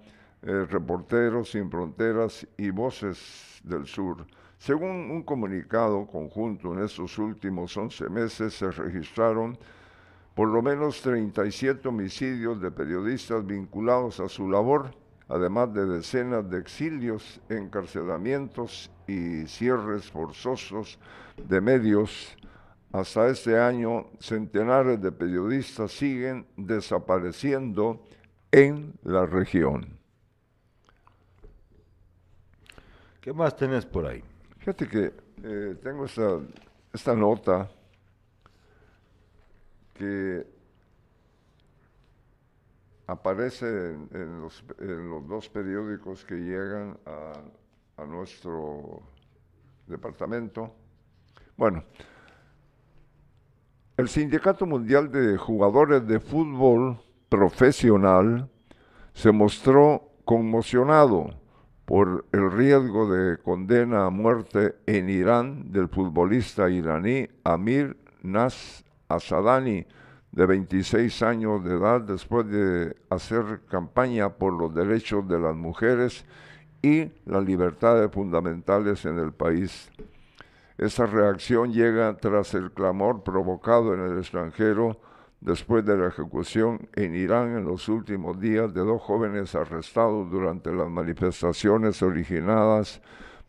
[0.43, 4.27] eh, Reporteros Sin Fronteras y Voces del Sur.
[4.59, 9.57] Según un comunicado conjunto, en estos últimos 11 meses se registraron
[10.35, 16.59] por lo menos 37 homicidios de periodistas vinculados a su labor, además de decenas de
[16.59, 20.99] exilios, encarcelamientos y cierres forzosos
[21.37, 22.37] de medios.
[22.93, 28.07] Hasta este año, centenares de periodistas siguen desapareciendo
[28.51, 29.99] en la región.
[33.21, 34.23] ¿Qué más tenés por ahí?
[34.59, 35.13] Fíjate que
[35.43, 36.39] eh, tengo esta,
[36.93, 37.69] esta nota
[39.93, 40.56] que
[43.07, 43.67] aparece
[44.13, 49.03] en, los, en los dos periódicos que llegan a, a nuestro
[49.87, 50.73] departamento.
[51.57, 51.85] Bueno,
[53.97, 56.99] el Sindicato Mundial de Jugadores de Fútbol
[57.29, 58.51] Profesional
[59.15, 61.31] se mostró conmocionado
[61.87, 69.87] por el riesgo de condena a muerte en Irán del futbolista iraní Amir Nas Asadani,
[70.37, 76.27] de 26 años de edad después de hacer campaña por los derechos de las mujeres
[76.83, 79.91] y las libertades fundamentales en el país.
[80.77, 85.01] Esa reacción llega tras el clamor provocado en el extranjero
[85.41, 90.71] después de la ejecución en Irán en los últimos días de dos jóvenes arrestados durante
[90.71, 93.01] las manifestaciones originadas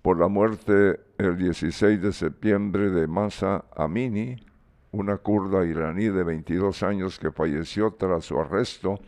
[0.01, 4.46] por la muerte el 16 de septiembre de Masa Amini,
[4.91, 8.99] una kurda iraní de 22 años que falleció tras su arresto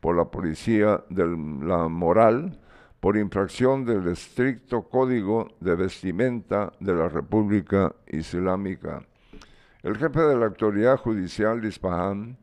[0.00, 2.58] por la policía de la moral
[3.00, 9.02] por infracción del estricto código de vestimenta de la República Islámica.
[9.82, 12.36] El jefe de la autoridad judicial de Isfahan,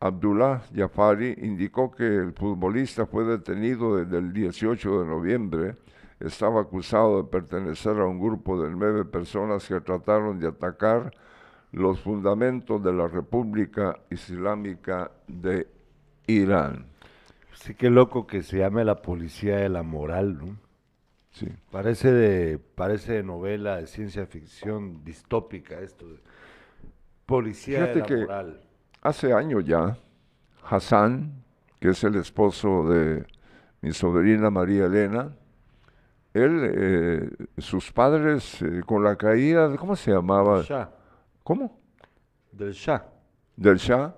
[0.00, 5.76] Abdullah Jafari, indicó que el futbolista fue detenido desde el 18 de noviembre.
[6.20, 11.10] Estaba acusado de pertenecer a un grupo de nueve personas que trataron de atacar
[11.72, 15.68] los fundamentos de la República Islámica de
[16.26, 16.86] Irán.
[17.54, 20.56] Sí, qué loco que se llame la policía de la moral, ¿no?
[21.32, 21.48] Sí.
[21.70, 26.08] Parece de, parece de novela de ciencia ficción distópica esto.
[26.08, 26.20] De
[27.26, 28.60] policía Fíjate de la que moral.
[29.02, 29.98] hace años ya,
[30.64, 31.44] Hassan,
[31.80, 33.26] que es el esposo de
[33.82, 35.32] mi sobrina María Elena,
[36.34, 40.62] él, eh, sus padres, eh, con la caída, ¿cómo se llamaba?
[40.62, 40.90] Shah,
[41.48, 41.80] ¿Cómo?
[42.52, 43.06] del Shah.
[43.56, 44.14] Del Shah.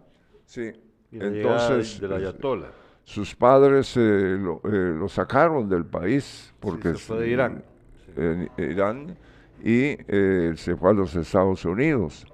[0.47, 0.73] Sí.
[1.13, 2.73] Y la Entonces, del Ayatollah.
[3.05, 7.63] sus padres eh, lo, eh, lo sacaron del país porque se fue de Irán.
[8.05, 8.13] Sí.
[8.21, 9.17] en Irán
[9.63, 12.27] y eh, se fue a los Estados Unidos.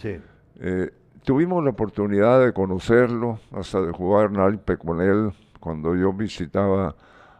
[0.00, 0.18] Sí.
[0.56, 0.90] Eh,
[1.22, 5.30] tuvimos la oportunidad de conocerlo, hasta de jugar naipe con él
[5.60, 6.96] cuando yo visitaba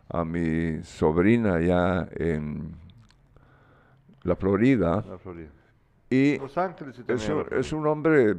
[0.09, 2.77] a mi sobrina allá en
[4.23, 5.05] la Florida.
[5.09, 5.51] La Florida.
[6.11, 8.37] Y Los Ángeles y es un, es hombre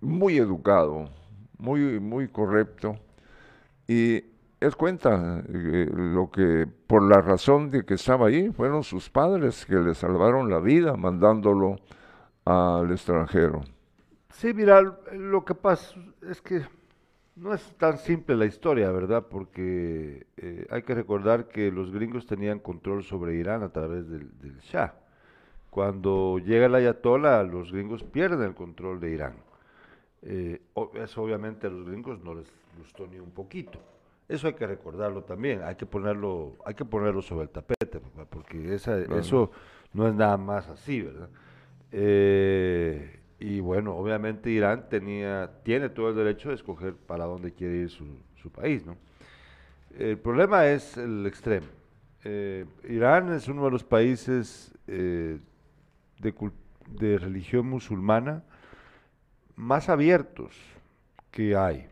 [0.00, 1.10] muy educado,
[1.58, 2.96] muy, muy correcto.
[3.88, 4.24] Y
[4.60, 9.66] él cuenta eh, lo que, por la razón de que estaba ahí, fueron sus padres
[9.66, 11.80] que le salvaron la vida mandándolo
[12.44, 13.62] al extranjero.
[14.30, 14.80] Sí, mira,
[15.12, 15.96] lo que pasa
[16.28, 16.62] es que
[17.34, 19.26] no es tan simple la historia, ¿verdad?
[19.28, 24.30] Porque eh, hay que recordar que los gringos tenían control sobre Irán a través del,
[24.38, 24.94] del Shah.
[25.72, 29.36] Cuando llega el Ayatollah, los gringos pierden el control de Irán.
[30.20, 30.60] Eh,
[30.96, 32.46] eso obviamente a los gringos no les
[32.76, 33.78] gustó ni un poquito.
[34.28, 38.26] Eso hay que recordarlo también, hay que ponerlo, hay que ponerlo sobre el tapete, papá,
[38.28, 39.50] porque esa- eso
[39.94, 41.30] no es nada más así, ¿verdad?
[41.90, 47.76] Eh, y bueno, obviamente Irán tenía, tiene todo el derecho de escoger para dónde quiere
[47.78, 48.04] ir su,
[48.36, 48.98] su país, ¿no?
[49.98, 51.66] El problema es el extremo.
[52.24, 55.38] Eh, Irán es uno de los países eh,
[56.22, 58.44] de, religión musulmana
[59.56, 60.56] más abiertos
[61.30, 61.88] que hay.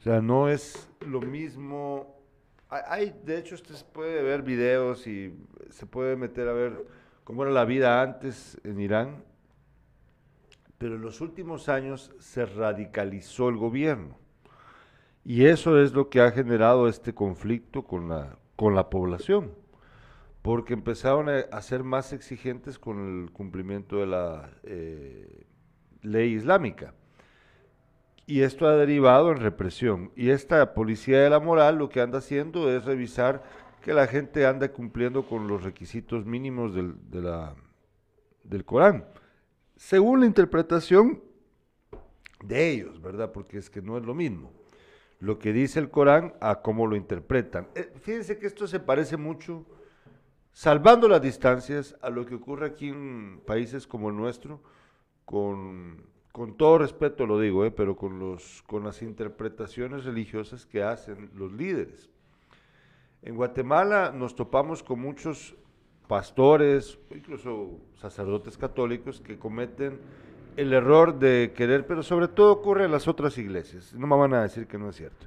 [0.00, 2.16] O sea, no es lo mismo.
[2.68, 5.34] Hay, de hecho, usted puede ver videos y
[5.70, 6.86] se puede meter a ver
[7.24, 9.22] cómo era la vida antes en Irán,
[10.78, 14.16] pero en los últimos años se radicalizó el gobierno.
[15.24, 19.52] Y eso es lo que ha generado este conflicto con la, con la población,
[20.42, 25.46] porque empezaron a, ser más exigentes con el cumplimiento de la eh,
[26.02, 26.94] ley islámica.
[28.26, 30.10] Y esto ha derivado en represión.
[30.16, 33.42] Y esta policía de la moral lo que anda haciendo es revisar
[33.82, 36.94] que la gente anda cumpliendo con los requisitos mínimos del,
[38.44, 39.06] del Corán.
[39.76, 41.22] Según la interpretación
[42.44, 43.32] de ellos, ¿verdad?
[43.32, 44.52] Porque es que no es lo mismo
[45.22, 47.68] lo que dice el Corán a cómo lo interpretan.
[47.76, 49.64] Eh, fíjense que esto se parece mucho,
[50.52, 54.60] salvando las distancias, a lo que ocurre aquí en países como el nuestro,
[55.24, 60.82] con, con todo respeto lo digo, eh, pero con, los, con las interpretaciones religiosas que
[60.82, 62.10] hacen los líderes.
[63.22, 65.54] En Guatemala nos topamos con muchos
[66.08, 70.00] pastores, incluso sacerdotes católicos, que cometen
[70.56, 74.34] el error de querer, pero sobre todo ocurre en las otras iglesias, no me van
[74.34, 75.26] a decir que no es cierto,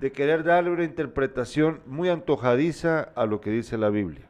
[0.00, 4.28] de querer darle una interpretación muy antojadiza a lo que dice la Biblia.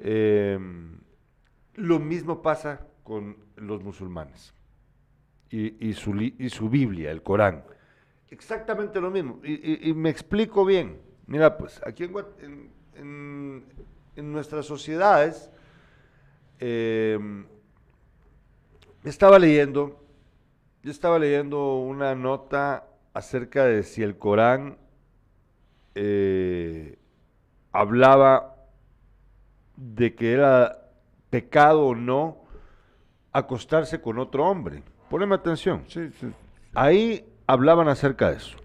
[0.00, 0.58] Eh,
[1.74, 4.54] lo mismo pasa con los musulmanes
[5.50, 7.64] y, su, y su Biblia, el Corán.
[8.30, 9.40] Exactamente lo mismo.
[9.44, 11.00] Y, me explico bien.
[11.26, 15.50] Mira, pues aquí en, en- nuestras sociedades,
[16.58, 17.18] eh,
[19.04, 20.04] estaba leyendo,
[20.82, 24.76] yo estaba leyendo una nota acerca de si el Corán
[25.94, 26.98] eh,
[27.72, 28.57] hablaba
[29.80, 30.90] de que era
[31.30, 32.38] pecado o no
[33.32, 34.82] acostarse con otro hombre.
[35.08, 35.84] Poneme atención.
[35.86, 36.26] Sí, sí.
[36.74, 38.58] Ahí hablaban acerca de eso,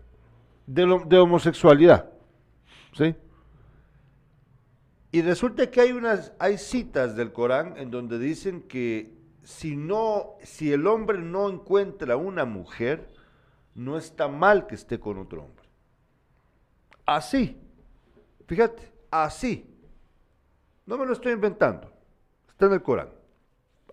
[0.66, 2.10] de, lo- de homosexualidad,
[2.94, 3.16] ¿sí?
[5.12, 10.36] Y resulta que hay unas, hay citas del Corán en donde dicen que si no,
[10.42, 13.14] si el hombre no encuentra una mujer,
[13.76, 15.66] no está mal que esté con otro hombre.
[17.06, 17.58] Así,
[18.48, 19.70] fíjate, así.
[20.86, 21.92] No me lo estoy inventando,
[22.50, 23.10] está en el Corán.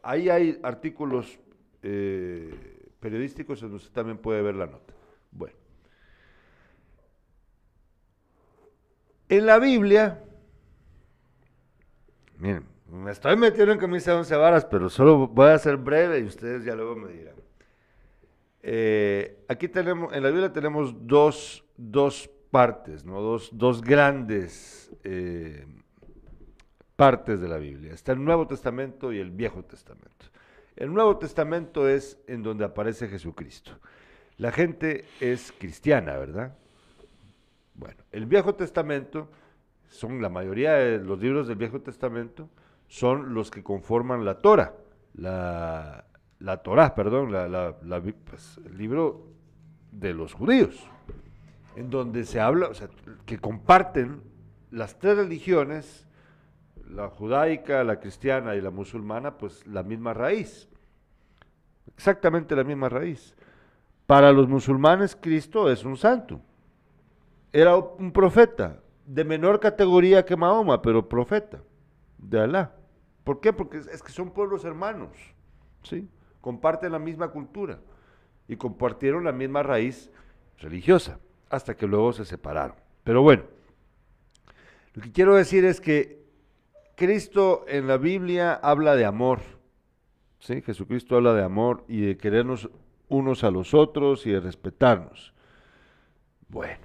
[0.03, 1.39] Ahí hay artículos
[1.83, 4.93] eh, periodísticos en donde usted también puede ver la nota.
[5.31, 5.55] Bueno.
[9.29, 10.25] En la Biblia,
[12.39, 16.19] miren, me estoy metiendo en camisa de once varas, pero solo voy a ser breve
[16.19, 17.37] y ustedes ya luego me dirán.
[18.63, 23.21] Eh, aquí tenemos, en la Biblia tenemos dos, dos partes, ¿no?
[23.21, 25.65] dos, dos grandes eh,
[27.01, 27.95] partes de la Biblia.
[27.95, 30.27] Está el Nuevo Testamento y el Viejo Testamento.
[30.77, 33.73] El Nuevo Testamento es en donde aparece Jesucristo.
[34.37, 36.55] La gente es cristiana, ¿verdad?
[37.75, 39.31] Bueno, el Viejo Testamento
[39.89, 42.51] son la mayoría de los libros del Viejo Testamento
[42.87, 44.75] son los que conforman la Torah,
[45.15, 46.05] la,
[46.39, 47.31] la Torah, perdón,
[48.27, 49.27] pues, el libro
[49.91, 50.87] de los judíos,
[51.77, 52.91] en donde se habla, o sea,
[53.25, 54.21] que comparten
[54.71, 56.07] las tres religiones,
[56.95, 60.69] la judaica, la cristiana y la musulmana, pues la misma raíz,
[61.95, 63.35] exactamente la misma raíz.
[64.07, 66.41] Para los musulmanes Cristo es un santo,
[67.53, 71.61] era un profeta, de menor categoría que Mahoma, pero profeta
[72.17, 72.77] de Alá.
[73.25, 73.53] ¿Por qué?
[73.53, 75.11] Porque es, que son pueblos hermanos,
[75.83, 76.09] ¿sí?
[76.41, 77.81] Comparten la misma cultura
[78.47, 80.13] y compartieron la misma raíz
[80.59, 81.19] religiosa,
[81.49, 82.77] hasta que luego se separaron.
[83.03, 83.43] Pero bueno,
[84.95, 86.20] lo que quiero decir es que
[87.01, 89.41] Cristo en la Biblia habla de amor,
[90.39, 90.61] ¿sí?
[90.61, 92.69] Jesucristo habla de amor y de querernos
[93.09, 95.33] unos a los otros y de respetarnos.
[96.51, 96.85] Bueno,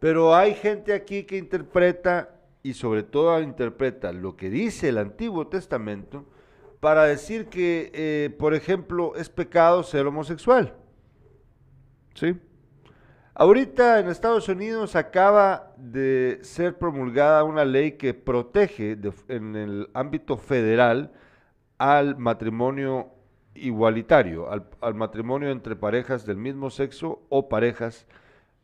[0.00, 5.46] pero hay gente aquí que interpreta y sobre todo interpreta lo que dice el Antiguo
[5.46, 6.26] Testamento
[6.80, 10.74] para decir que, eh, por ejemplo, es pecado ser homosexual.
[12.14, 12.34] ¿Sí?
[13.40, 20.36] Ahorita en Estados Unidos acaba de ser promulgada una ley que protege en el ámbito
[20.36, 21.12] federal
[21.78, 23.12] al matrimonio
[23.54, 28.08] igualitario, al, matrimonio entre parejas del mismo sexo o parejas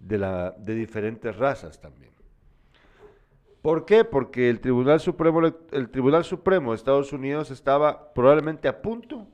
[0.01, 0.18] de,
[0.59, 2.11] de diferentes razas también.
[3.62, 4.05] ¿Por qué?
[4.05, 9.29] Porque el Tribunal Supremo, el Tribunal Supremo de Estados Unidos estaba probablemente a punto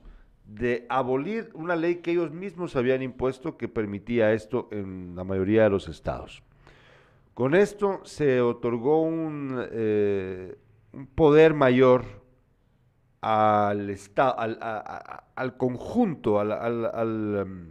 [0.53, 5.63] de abolir una ley que ellos mismos habían impuesto que permitía esto en la mayoría
[5.63, 6.43] de los estados.
[7.33, 10.55] Con esto se otorgó un, eh,
[10.91, 12.03] un poder mayor
[13.21, 17.69] al, esta- al, conjunto, al, um,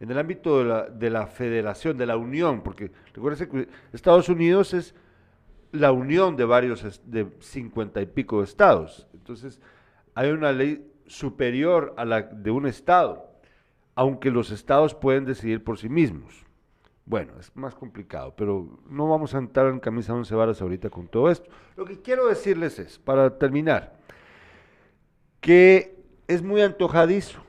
[0.00, 4.28] en el ámbito de la, de la federación, de la unión, porque recuérdense que Estados
[4.28, 4.94] Unidos es
[5.72, 9.06] la unión de varios, de cincuenta y pico estados.
[9.14, 9.60] Entonces,
[10.14, 13.26] hay una ley superior a la de un estado,
[13.96, 16.46] aunque los estados pueden decidir por sí mismos.
[17.04, 21.08] Bueno, es más complicado, pero no vamos a entrar en camisa once varas ahorita con
[21.08, 21.50] todo esto.
[21.76, 23.98] Lo que quiero decirles es, para terminar,
[25.40, 25.96] que
[26.28, 27.40] es muy antojadizo,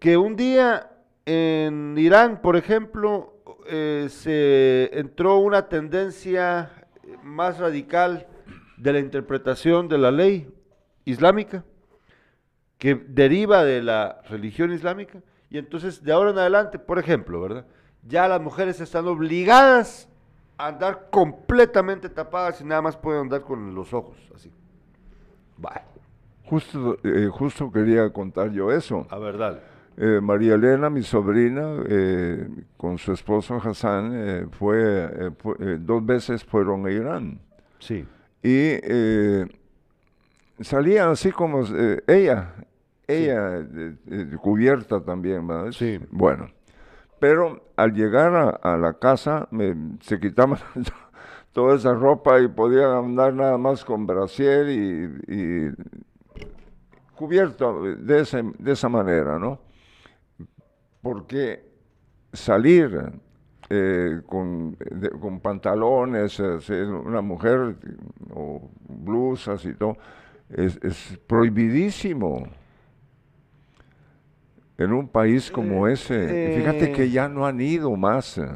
[0.00, 0.90] que un día
[1.24, 3.34] en Irán, por ejemplo,
[3.68, 6.72] eh, se entró una tendencia
[7.22, 8.26] más radical
[8.76, 10.52] de la interpretación de la ley
[11.04, 11.64] islámica,
[12.78, 15.20] que deriva de la religión islámica,
[15.50, 17.66] y entonces de ahora en adelante, por ejemplo, ¿verdad?
[18.06, 20.08] Ya las mujeres están obligadas
[20.56, 24.50] a andar completamente tapadas y nada más pueden andar con los ojos, así.
[25.56, 25.80] Bueno,
[26.44, 29.06] Justo, eh, justo quería contar yo eso.
[29.10, 29.58] a ver, dale.
[29.98, 35.76] Eh, María Elena, mi sobrina, eh, con su esposo Hassan, eh, fue, eh, fue- eh,
[35.80, 37.40] dos veces fueron a Irán.
[37.80, 38.06] Sí.
[38.42, 38.76] Y
[40.60, 42.54] salía así como eh, ella,
[43.06, 45.72] ella eh, eh, cubierta también, ¿verdad?
[45.72, 45.98] Sí.
[46.10, 46.48] Bueno,
[47.20, 50.58] pero al llegar a, a la casa me, se quitaban
[51.52, 55.70] toda esa ropa y podían andar nada más con brasier y, y
[57.14, 59.58] cubierto de, ese- de esa manera, ¿no?
[61.02, 61.64] Porque
[62.32, 63.12] salir
[63.70, 67.76] eh, con, de- con pantalones, eh, una mujer
[68.34, 69.96] o blusas y todo,
[70.50, 72.48] es, es prohibidísimo.
[74.76, 76.92] En un país como ese, fíjate eh.
[76.92, 78.38] que ya no han ido más.
[78.38, 78.48] eh.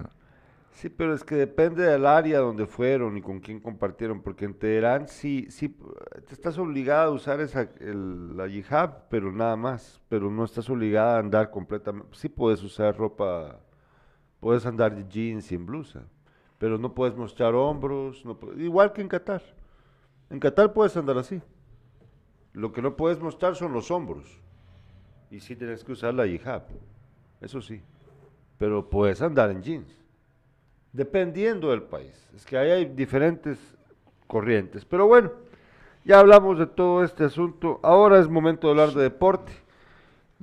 [0.82, 4.54] Sí, pero es que depende del área donde fueron y con quién compartieron, porque en
[4.54, 5.68] Teherán sí, sí,
[6.26, 10.68] te estás obligada a usar esa, el, la hijab, pero nada más, pero no estás
[10.70, 13.60] obligada a andar completamente, sí puedes usar ropa,
[14.40, 16.02] puedes andar de jeans y en blusa,
[16.58, 19.42] pero no puedes mostrar hombros, no igual que en Qatar.
[20.30, 21.40] En Qatar puedes andar así.
[22.54, 24.40] Lo que no puedes mostrar son los hombros.
[25.30, 26.64] Y sí tienes que usar la hijab,
[27.40, 27.80] eso sí.
[28.58, 29.96] Pero puedes andar en jeans.
[30.92, 32.28] Dependiendo del país.
[32.36, 33.58] Es que ahí hay diferentes
[34.26, 34.84] corrientes.
[34.84, 35.32] Pero bueno,
[36.04, 37.80] ya hablamos de todo este asunto.
[37.82, 39.52] Ahora es momento de hablar de deporte.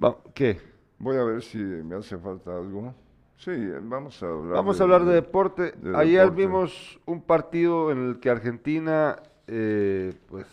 [0.03, 0.59] Va- ¿Qué?
[0.97, 2.93] Voy a ver si me hace falta algo.
[3.37, 3.51] Sí,
[3.83, 4.53] vamos a hablar.
[4.55, 5.71] Vamos a hablar de deporte.
[5.73, 6.41] de Ayer deporte.
[6.41, 10.47] vimos un partido en el que Argentina, eh, pues,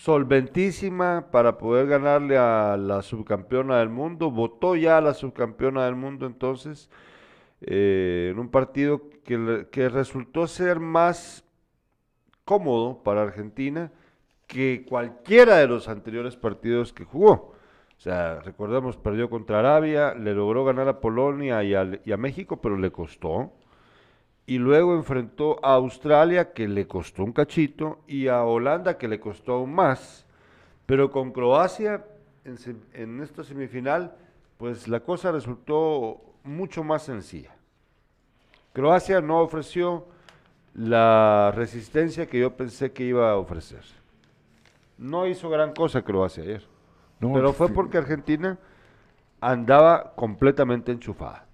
[0.00, 4.30] solventísima para poder ganarle a la subcampeona del mundo.
[4.30, 6.88] Votó ya a la subcampeona del mundo entonces
[7.60, 11.44] eh, en un partido que, resultó ser más
[12.46, 13.92] cómodo para Argentina
[14.46, 17.52] que cualquiera de los anteriores partidos que jugó.
[17.98, 22.78] O sea, recordemos, perdió contra Arabia, le logró ganar a Polonia y a México, pero
[22.78, 23.52] le costó.
[24.50, 29.20] Y luego enfrentó a Australia, que le costó un cachito, y a Holanda, que le
[29.20, 30.26] costó aún más.
[30.86, 32.04] Pero con Croacia,
[32.44, 34.12] en, esta semifinal,
[34.56, 37.54] pues la cosa resultó mucho más sencilla.
[38.72, 40.06] Croacia no ofreció
[40.74, 43.84] la resistencia que yo pensé que iba a ofrecer.
[44.98, 46.66] No hizo gran cosa Croacia ayer.
[47.20, 48.58] No, pero fue porque Argentina
[49.40, 51.46] andaba completamente enchufada.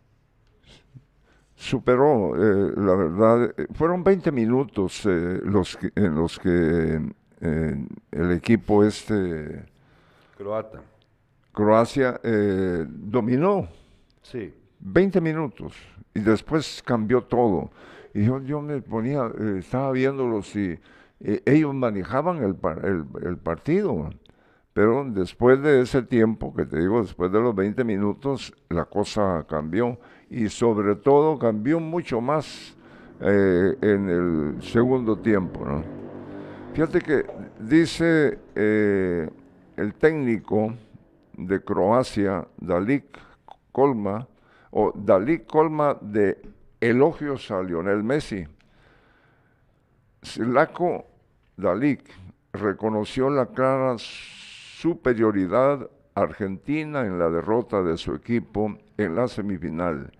[1.59, 7.01] Superó, eh, la verdad, eh, fueron 20 minutos eh, los que- en los que
[7.41, 9.65] eh, el equipo este,
[10.37, 10.83] Croata.
[11.53, 13.69] Croacia, eh, dominó.
[14.23, 14.53] Sí.
[14.81, 15.75] 20 minutos
[16.15, 17.71] y después cambió todo.
[18.13, 20.79] Y yo, yo me ponía, estaba viéndolos y
[21.21, 24.11] ellos manejaban el, par- el, el partido.
[24.75, 29.47] Pero después de ese tiempo, que te digo, después de los 20 minutos, la cosa
[29.49, 29.99] cambió.
[30.31, 32.77] Y sobre todo cambió mucho más
[33.21, 35.65] eh, en el segundo tiempo.
[36.75, 37.27] Fíjate que
[37.59, 39.31] dice eh,
[39.77, 40.75] el técnico
[41.37, 43.19] de Croacia, Dalik
[43.73, 44.27] Kolma,
[44.71, 46.39] o Dalik Kolma de
[46.81, 48.47] elogios a Lionel Messi.
[50.23, 51.07] Silako
[51.57, 52.03] Dalik
[52.53, 60.11] reconoció la clara superioridad argentina en la derrota de su equipo en la semifinal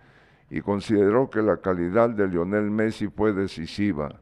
[0.51, 4.21] y consideró que la calidad de Lionel Messi fue decisiva.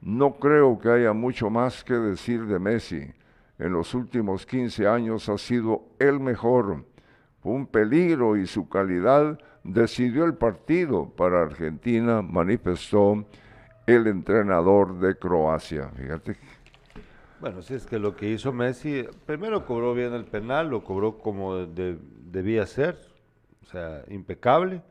[0.00, 3.12] No creo que haya mucho más que decir de Messi.
[3.58, 6.84] En los últimos 15 años ha sido el mejor.
[7.42, 13.26] Fue un peligro y su calidad decidió el partido para Argentina, manifestó
[13.86, 15.90] el entrenador de Croacia.
[15.96, 16.36] Fíjate,
[17.40, 21.18] Bueno, sí, es que lo que hizo Messi, primero cobró bien el penal, lo cobró
[21.18, 21.96] como de-
[22.32, 22.98] debía ser,
[23.62, 24.82] o sea, impecable.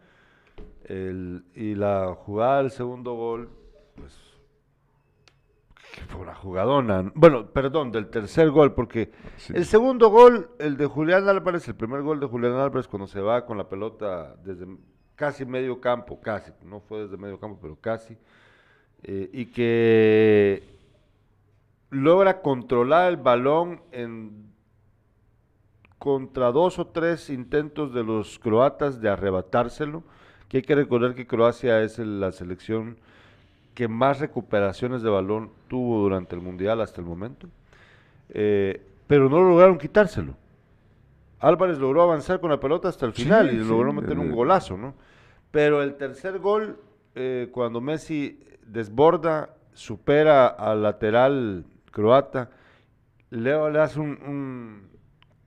[0.85, 3.49] El- y la jugada del segundo gol,
[3.95, 4.17] pues,
[5.93, 7.11] que fue una jugadona.
[7.15, 9.51] Bueno, perdón, del tercer gol, porque Sí.
[9.53, 13.19] el segundo gol, el de Julián Álvarez, el primer gol de Julián Álvarez, cuando se
[13.19, 14.67] va con la pelota desde
[15.15, 18.15] casi medio campo, casi, no fue desde medio campo, pero casi,
[19.03, 20.76] eh, y que
[21.89, 24.47] logra controlar el balón en
[25.99, 30.03] contra dos o tres intentos de los croatas de arrebatárselo,
[30.47, 32.97] que hay que recordar que Croacia es la selección
[33.73, 37.47] que más recuperaciones de balón tuvo durante el Mundial hasta el momento,
[38.29, 40.35] eh, pero no lograron quitárselo.
[41.39, 44.31] Álvarez logró avanzar con la pelota hasta el Sí, final y sí, logró meter un
[44.31, 44.95] golazo, ¿no?
[45.51, 46.79] Pero el tercer gol,
[47.15, 51.65] eh, cuando Messi desborda, supera al lateral
[52.01, 52.51] croata,
[53.31, 54.89] Leo le hace un, un,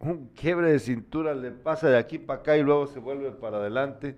[0.00, 3.58] un quiebre de cintura, le pasa de aquí para acá y luego se vuelve para
[3.58, 4.16] adelante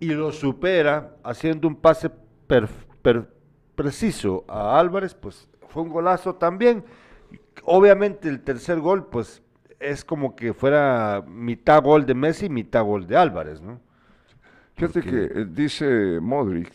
[0.00, 2.08] y lo supera haciendo un pase
[2.46, 2.68] per-
[3.02, 3.28] per-
[3.74, 6.82] preciso a Álvarez, pues fue un golazo también.
[7.64, 9.42] Obviamente el tercer gol, pues
[9.78, 13.80] es como que fuera mitad gol de Messi, mitad gol de Álvarez, ¿no?
[14.74, 16.72] Fíjate Porque- que eh, dice Modric,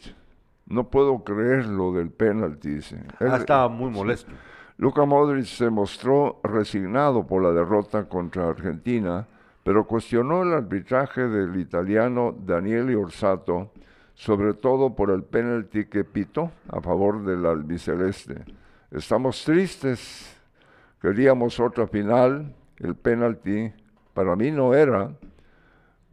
[0.72, 3.04] no puedo creer lo del penalti, dice.
[3.20, 4.32] Ah, estaba muy molesto.
[4.78, 9.28] Luka Modric se mostró resignado por la derrota contra Argentina,
[9.64, 13.72] pero cuestionó el arbitraje del italiano Daniele Orsato,
[14.16, 18.44] sobre todo por el penalti que pitó a favor del albiceleste.
[18.90, 20.36] Estamos tristes,
[21.02, 23.72] queríamos otra final, el penalti
[24.14, 25.12] para mí no era,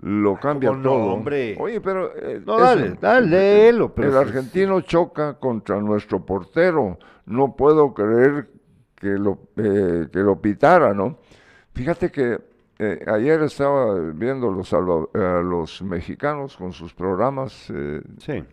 [0.00, 1.04] lo cambia ¿Cómo no, todo.
[1.14, 1.56] hombre?
[1.58, 2.14] Oye, pero...
[2.16, 3.94] eh, No, dale, dale, léelo.
[3.94, 6.98] Pero el argentino choca contra nuestro portero.
[7.26, 8.48] No puedo creer
[8.94, 11.18] que lo, eh, que lo pitara, ¿no?
[11.74, 12.38] Fíjate que
[12.78, 17.72] eh, ayer estaba viendo los, a los mexicanos con sus programas
[18.18, 18.44] Sí.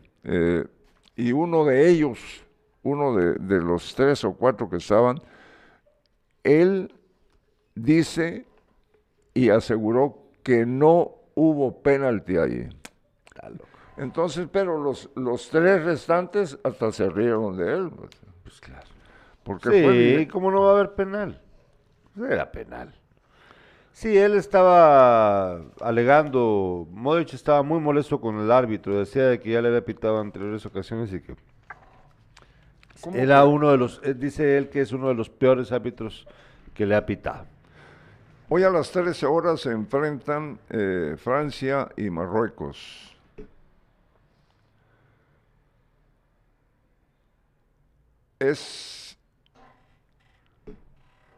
[1.16, 2.20] y uno de ellos,
[2.84, 5.22] uno de, de los tres o cuatro que estaban,
[6.44, 6.94] él
[7.76, 8.46] dice
[9.34, 12.68] y aseguró que no hubo penalti allí.
[13.98, 17.92] Entonces, pero los, los tres restantes hasta se rieron de él.
[17.96, 18.12] Pues,
[18.44, 18.88] Pues claro.
[19.44, 21.42] porque Sí, fue ¿cómo no va a haber penal?
[22.16, 22.94] Pues Era penal.
[23.92, 29.62] Sí, él estaba alegando, Modric estaba muy molesto con el árbitro, decía de que ya
[29.62, 31.36] le había pitado en anteriores ocasiones y que
[33.00, 33.46] ¿Cómo era que?
[33.46, 36.28] uno de los, eh, dice él que es uno de los peores árbitros
[36.74, 37.46] que le ha pitado.
[38.48, 43.18] Hoy a las 13 horas se enfrentan eh, Francia y Marruecos.
[48.38, 49.18] Es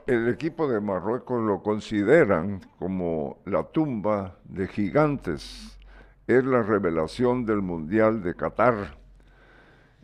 [0.05, 5.77] el equipo de Marruecos lo consideran como la tumba de gigantes.
[6.27, 8.97] Es la revelación del Mundial de Qatar.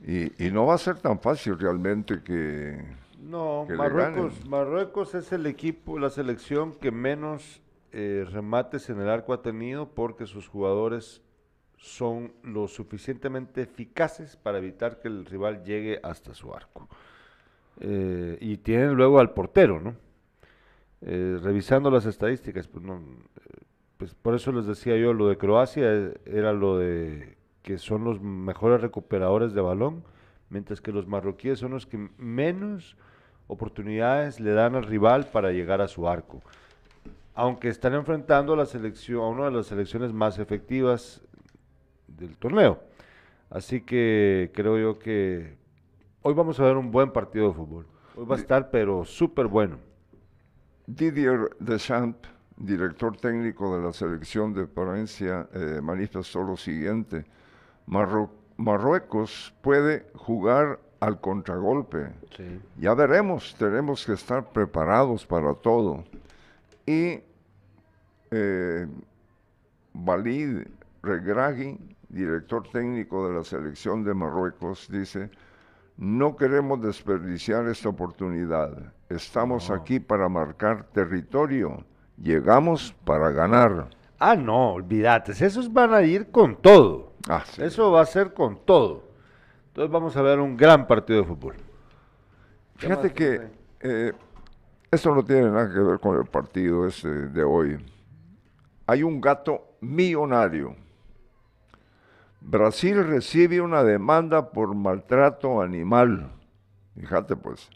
[0.05, 2.81] Y, y no va a ser tan fácil realmente que,
[3.23, 4.45] No, Marruecos.
[4.45, 7.61] Marruecos es el equipo, la selección que menos
[7.91, 11.21] eh, remates en el arco ha tenido porque sus jugadores
[11.77, 16.87] son lo suficientemente eficaces para evitar que el rival llegue hasta su arco.
[17.79, 19.95] Eh, y tienen luego al portero, ¿no?
[21.01, 23.63] Eh, revisando las estadísticas, pues, no, eh,
[23.97, 28.21] pues por eso les decía yo, lo de Croacia era lo de que son los
[28.21, 30.03] mejores recuperadores de balón,
[30.49, 32.95] mientras que los marroquíes son los que menos
[33.47, 36.41] oportunidades le dan al rival para llegar a su arco.
[37.35, 41.21] Aunque están enfrentando a la selección, a una de las selecciones más efectivas
[42.07, 42.79] del torneo.
[43.49, 45.57] Así que creo yo que
[46.21, 47.85] hoy vamos a ver un buen partido de fútbol.
[48.15, 49.77] Hoy va a estar, pero súper bueno.
[50.85, 57.25] Didier Deschamps, director técnico de la selección de Francia, eh, manifestó lo siguiente:
[57.87, 62.13] Marru- Marruecos puede jugar al contragolpe.
[62.77, 66.05] Ya veremos, tenemos que estar preparados para todo.
[66.85, 67.19] Y
[68.31, 68.87] eh,
[71.01, 71.77] Regragui,
[72.07, 75.29] director técnico de la selección de Marruecos, dice,
[75.97, 78.93] no queremos desperdiciar esta oportunidad.
[79.09, 81.83] Estamos aquí para marcar territorio.
[82.17, 83.89] Llegamos para ganar.
[84.19, 85.33] Ah, no, olvídate.
[85.33, 87.11] Esos van a ir con todo.
[87.27, 87.61] Ah, sí.
[87.61, 89.12] Eso va a ser con todo.
[89.73, 91.55] Entonces vamos a ver un gran partido de fútbol.
[92.77, 93.41] ¿Qué Fíjate más, que
[93.79, 94.13] eh,
[94.91, 97.83] esto no tiene nada que ver con el partido ese de hoy.
[98.85, 100.75] Hay un gato millonario.
[102.39, 106.29] Brasil recibe una demanda por maltrato animal.
[106.95, 107.67] Fíjate pues.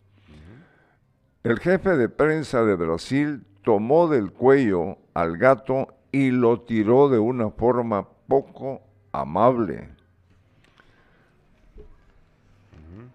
[1.42, 7.18] El jefe de prensa de Brasil tomó del cuello al gato y lo tiró de
[7.18, 9.97] una forma poco amable.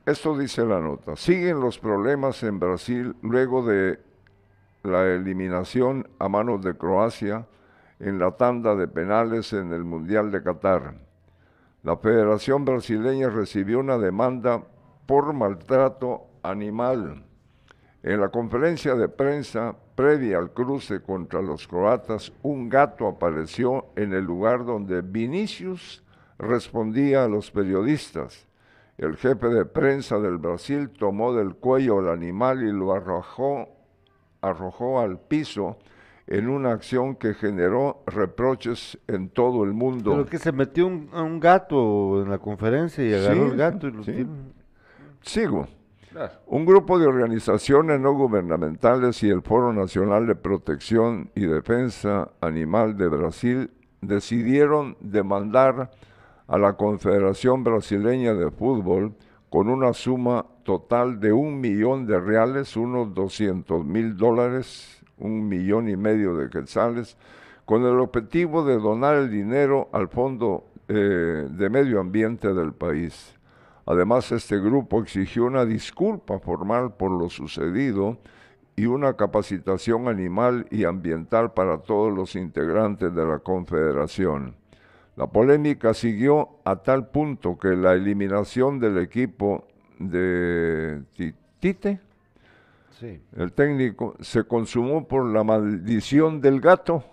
[0.05, 1.15] Esto dice la nota.
[1.15, 4.01] Siguen los problemas en Brasil luego de
[4.83, 7.47] la eliminación a manos de Croacia
[8.01, 10.95] en la tanda de penales en el Mundial de Qatar.
[11.85, 14.65] La Federación Brasileña recibió una demanda
[15.07, 17.23] por maltrato animal.
[18.03, 24.15] En la conferencia de prensa previa al cruce contra los croatas, un gato apareció en
[24.15, 26.03] el lugar donde Vinicius
[26.39, 28.49] respondía a los periodistas.
[28.99, 33.69] El jefe de prensa del Brasil tomó del cuello al animal y lo arrojó,
[34.41, 35.79] arrojó al piso
[36.27, 40.13] en una acción que generó reproches en todo el mundo.
[40.13, 43.57] Pero que se metió un, a un gato en la conferencia y agarró Sí, el
[43.57, 44.13] gato y lo sí.
[44.13, 44.29] tiró.
[45.23, 45.69] Sigo.
[46.11, 46.33] Claro.
[46.47, 52.99] Un grupo de organizaciones no gubernamentales y el Foro Nacional de Protección y Defensa Animal
[52.99, 53.71] de Brasil
[54.03, 55.91] decidieron demandar
[56.53, 59.15] a la Confederación Brasileña de Fútbol
[59.49, 65.89] con una suma total de un millón de reales, unos 200 mil dólares, un millón
[65.89, 67.17] y medio de quetzales,
[67.65, 73.35] con el objetivo de donar el dinero al Fondo eh, de Medio Ambiente del país.
[73.87, 78.19] Además, este grupo exigió una disculpa formal por lo sucedido
[78.77, 84.62] y una capacitación animal y ambiental para todos los integrantes de la Confederación.
[85.17, 89.67] La polémica siguió a tal punto que la eliminación del equipo
[89.99, 92.01] de Ti- Tite,
[92.99, 93.21] Sí.
[93.37, 97.05] el técnico, se consumó por la maldición del gato.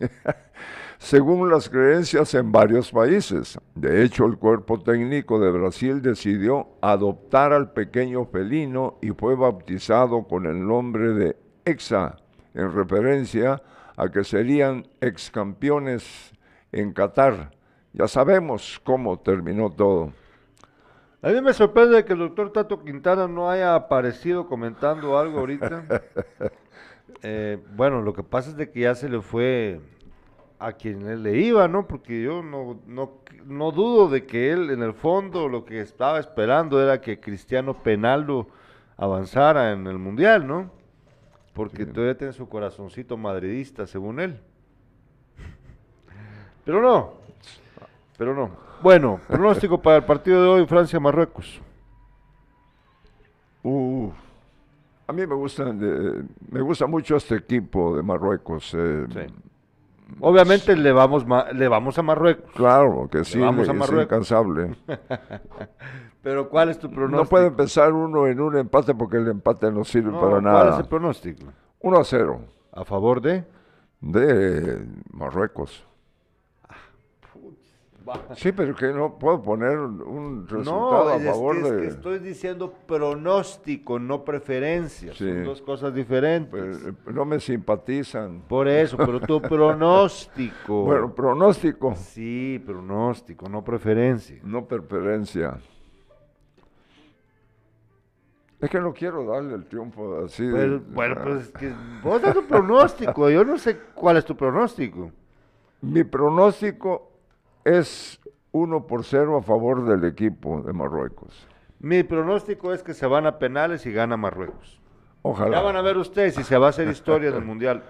[0.98, 3.58] según las creencias en varios países.
[3.74, 10.24] De hecho, el cuerpo técnico de Brasil decidió adoptar al pequeño felino y fue bautizado
[10.24, 12.16] con el nombre de Exa,
[12.54, 13.62] en referencia
[13.96, 16.32] a que serían ex campeones
[16.72, 17.50] en Qatar.
[17.92, 20.12] Ya sabemos cómo terminó todo.
[21.22, 25.84] A mí me sorprende que el doctor Tato Quintana no haya aparecido comentando algo ahorita.
[27.22, 29.80] Eh, bueno, lo que pasa es de que ya se le fue
[30.58, 31.86] a quien él le iba, ¿no?
[31.86, 36.18] Porque yo no, no, no dudo de que él, en el fondo, lo que estaba
[36.18, 38.46] esperando era que Cristiano Penaldo
[38.96, 40.70] avanzara en el Mundial, ¿no?
[41.52, 44.40] Porque todavía tiene su corazoncito madridista, según él.
[46.70, 47.14] Pero no,
[48.16, 48.48] pero no.
[48.80, 51.60] Bueno, pronóstico para el partido de hoy, Francia-Marruecos.
[53.64, 54.08] Uh,
[55.08, 58.72] a mí me gusta, de- me gusta mucho este equipo de Marruecos.
[58.78, 59.34] eh, Sí.
[60.20, 62.52] Obviamente le vamos, le vamos a Marruecos.
[62.54, 64.76] Claro que sí, vamos a es incansable.
[66.22, 67.22] Pero ¿cuál es tu pronóstico?
[67.24, 70.38] No puede empezar uno en un empate porque el empate no sirve No, para ¿Cuál
[70.38, 70.78] es nada.
[70.78, 71.46] el pronóstico?
[71.80, 72.40] 1 a 0
[72.72, 73.44] ¿A favor de?
[74.00, 75.84] de Marruecos.
[78.34, 81.86] Sí, pero que no puedo poner un resultado a es favor que, es que de...
[81.88, 85.12] estoy diciendo pronóstico, no preferencia.
[85.14, 85.28] Sí.
[85.28, 86.86] Son dos cosas diferentes.
[86.86, 88.42] eh, no me simpatizan.
[88.48, 90.84] Por eso, pero tu pronóstico.
[90.84, 94.38] Bueno, pronóstico, Sí, pronóstico, no preferencia.
[94.44, 95.58] no preferencia.
[98.60, 100.44] Es que no quiero darle el triunfo así.
[100.44, 103.30] de- Pues, bueno, pues es que vos das tu pronóstico.
[103.30, 105.10] Yo no sé cuál es tu pronóstico.
[105.80, 107.09] Mi pronóstico
[107.78, 108.20] es
[108.52, 111.46] 1 por 0 a favor del equipo de Marruecos.
[111.78, 114.80] Mi pronóstico es que se van a penales y gana Marruecos.
[115.22, 115.58] Ojalá.
[115.58, 117.82] Ya van a ver ustedes si se va a hacer historia en el Mundial.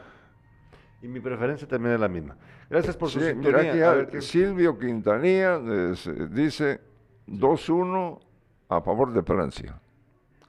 [1.02, 2.36] Y mi preferencia también es la misma.
[2.68, 3.90] Gracias por su Sí, sintonía.
[3.92, 5.56] aquí Silvio Quintanilla
[5.90, 6.80] es, eh, dice
[7.26, 8.20] 2-1
[8.68, 9.80] a favor de Francia.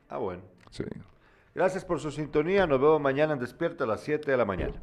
[0.09, 0.41] Ah, bueno.
[0.69, 0.83] Sí.
[1.55, 2.67] Gracias por su sintonía.
[2.67, 4.73] Nos vemos mañana en Despierta a las 7 de la mañana.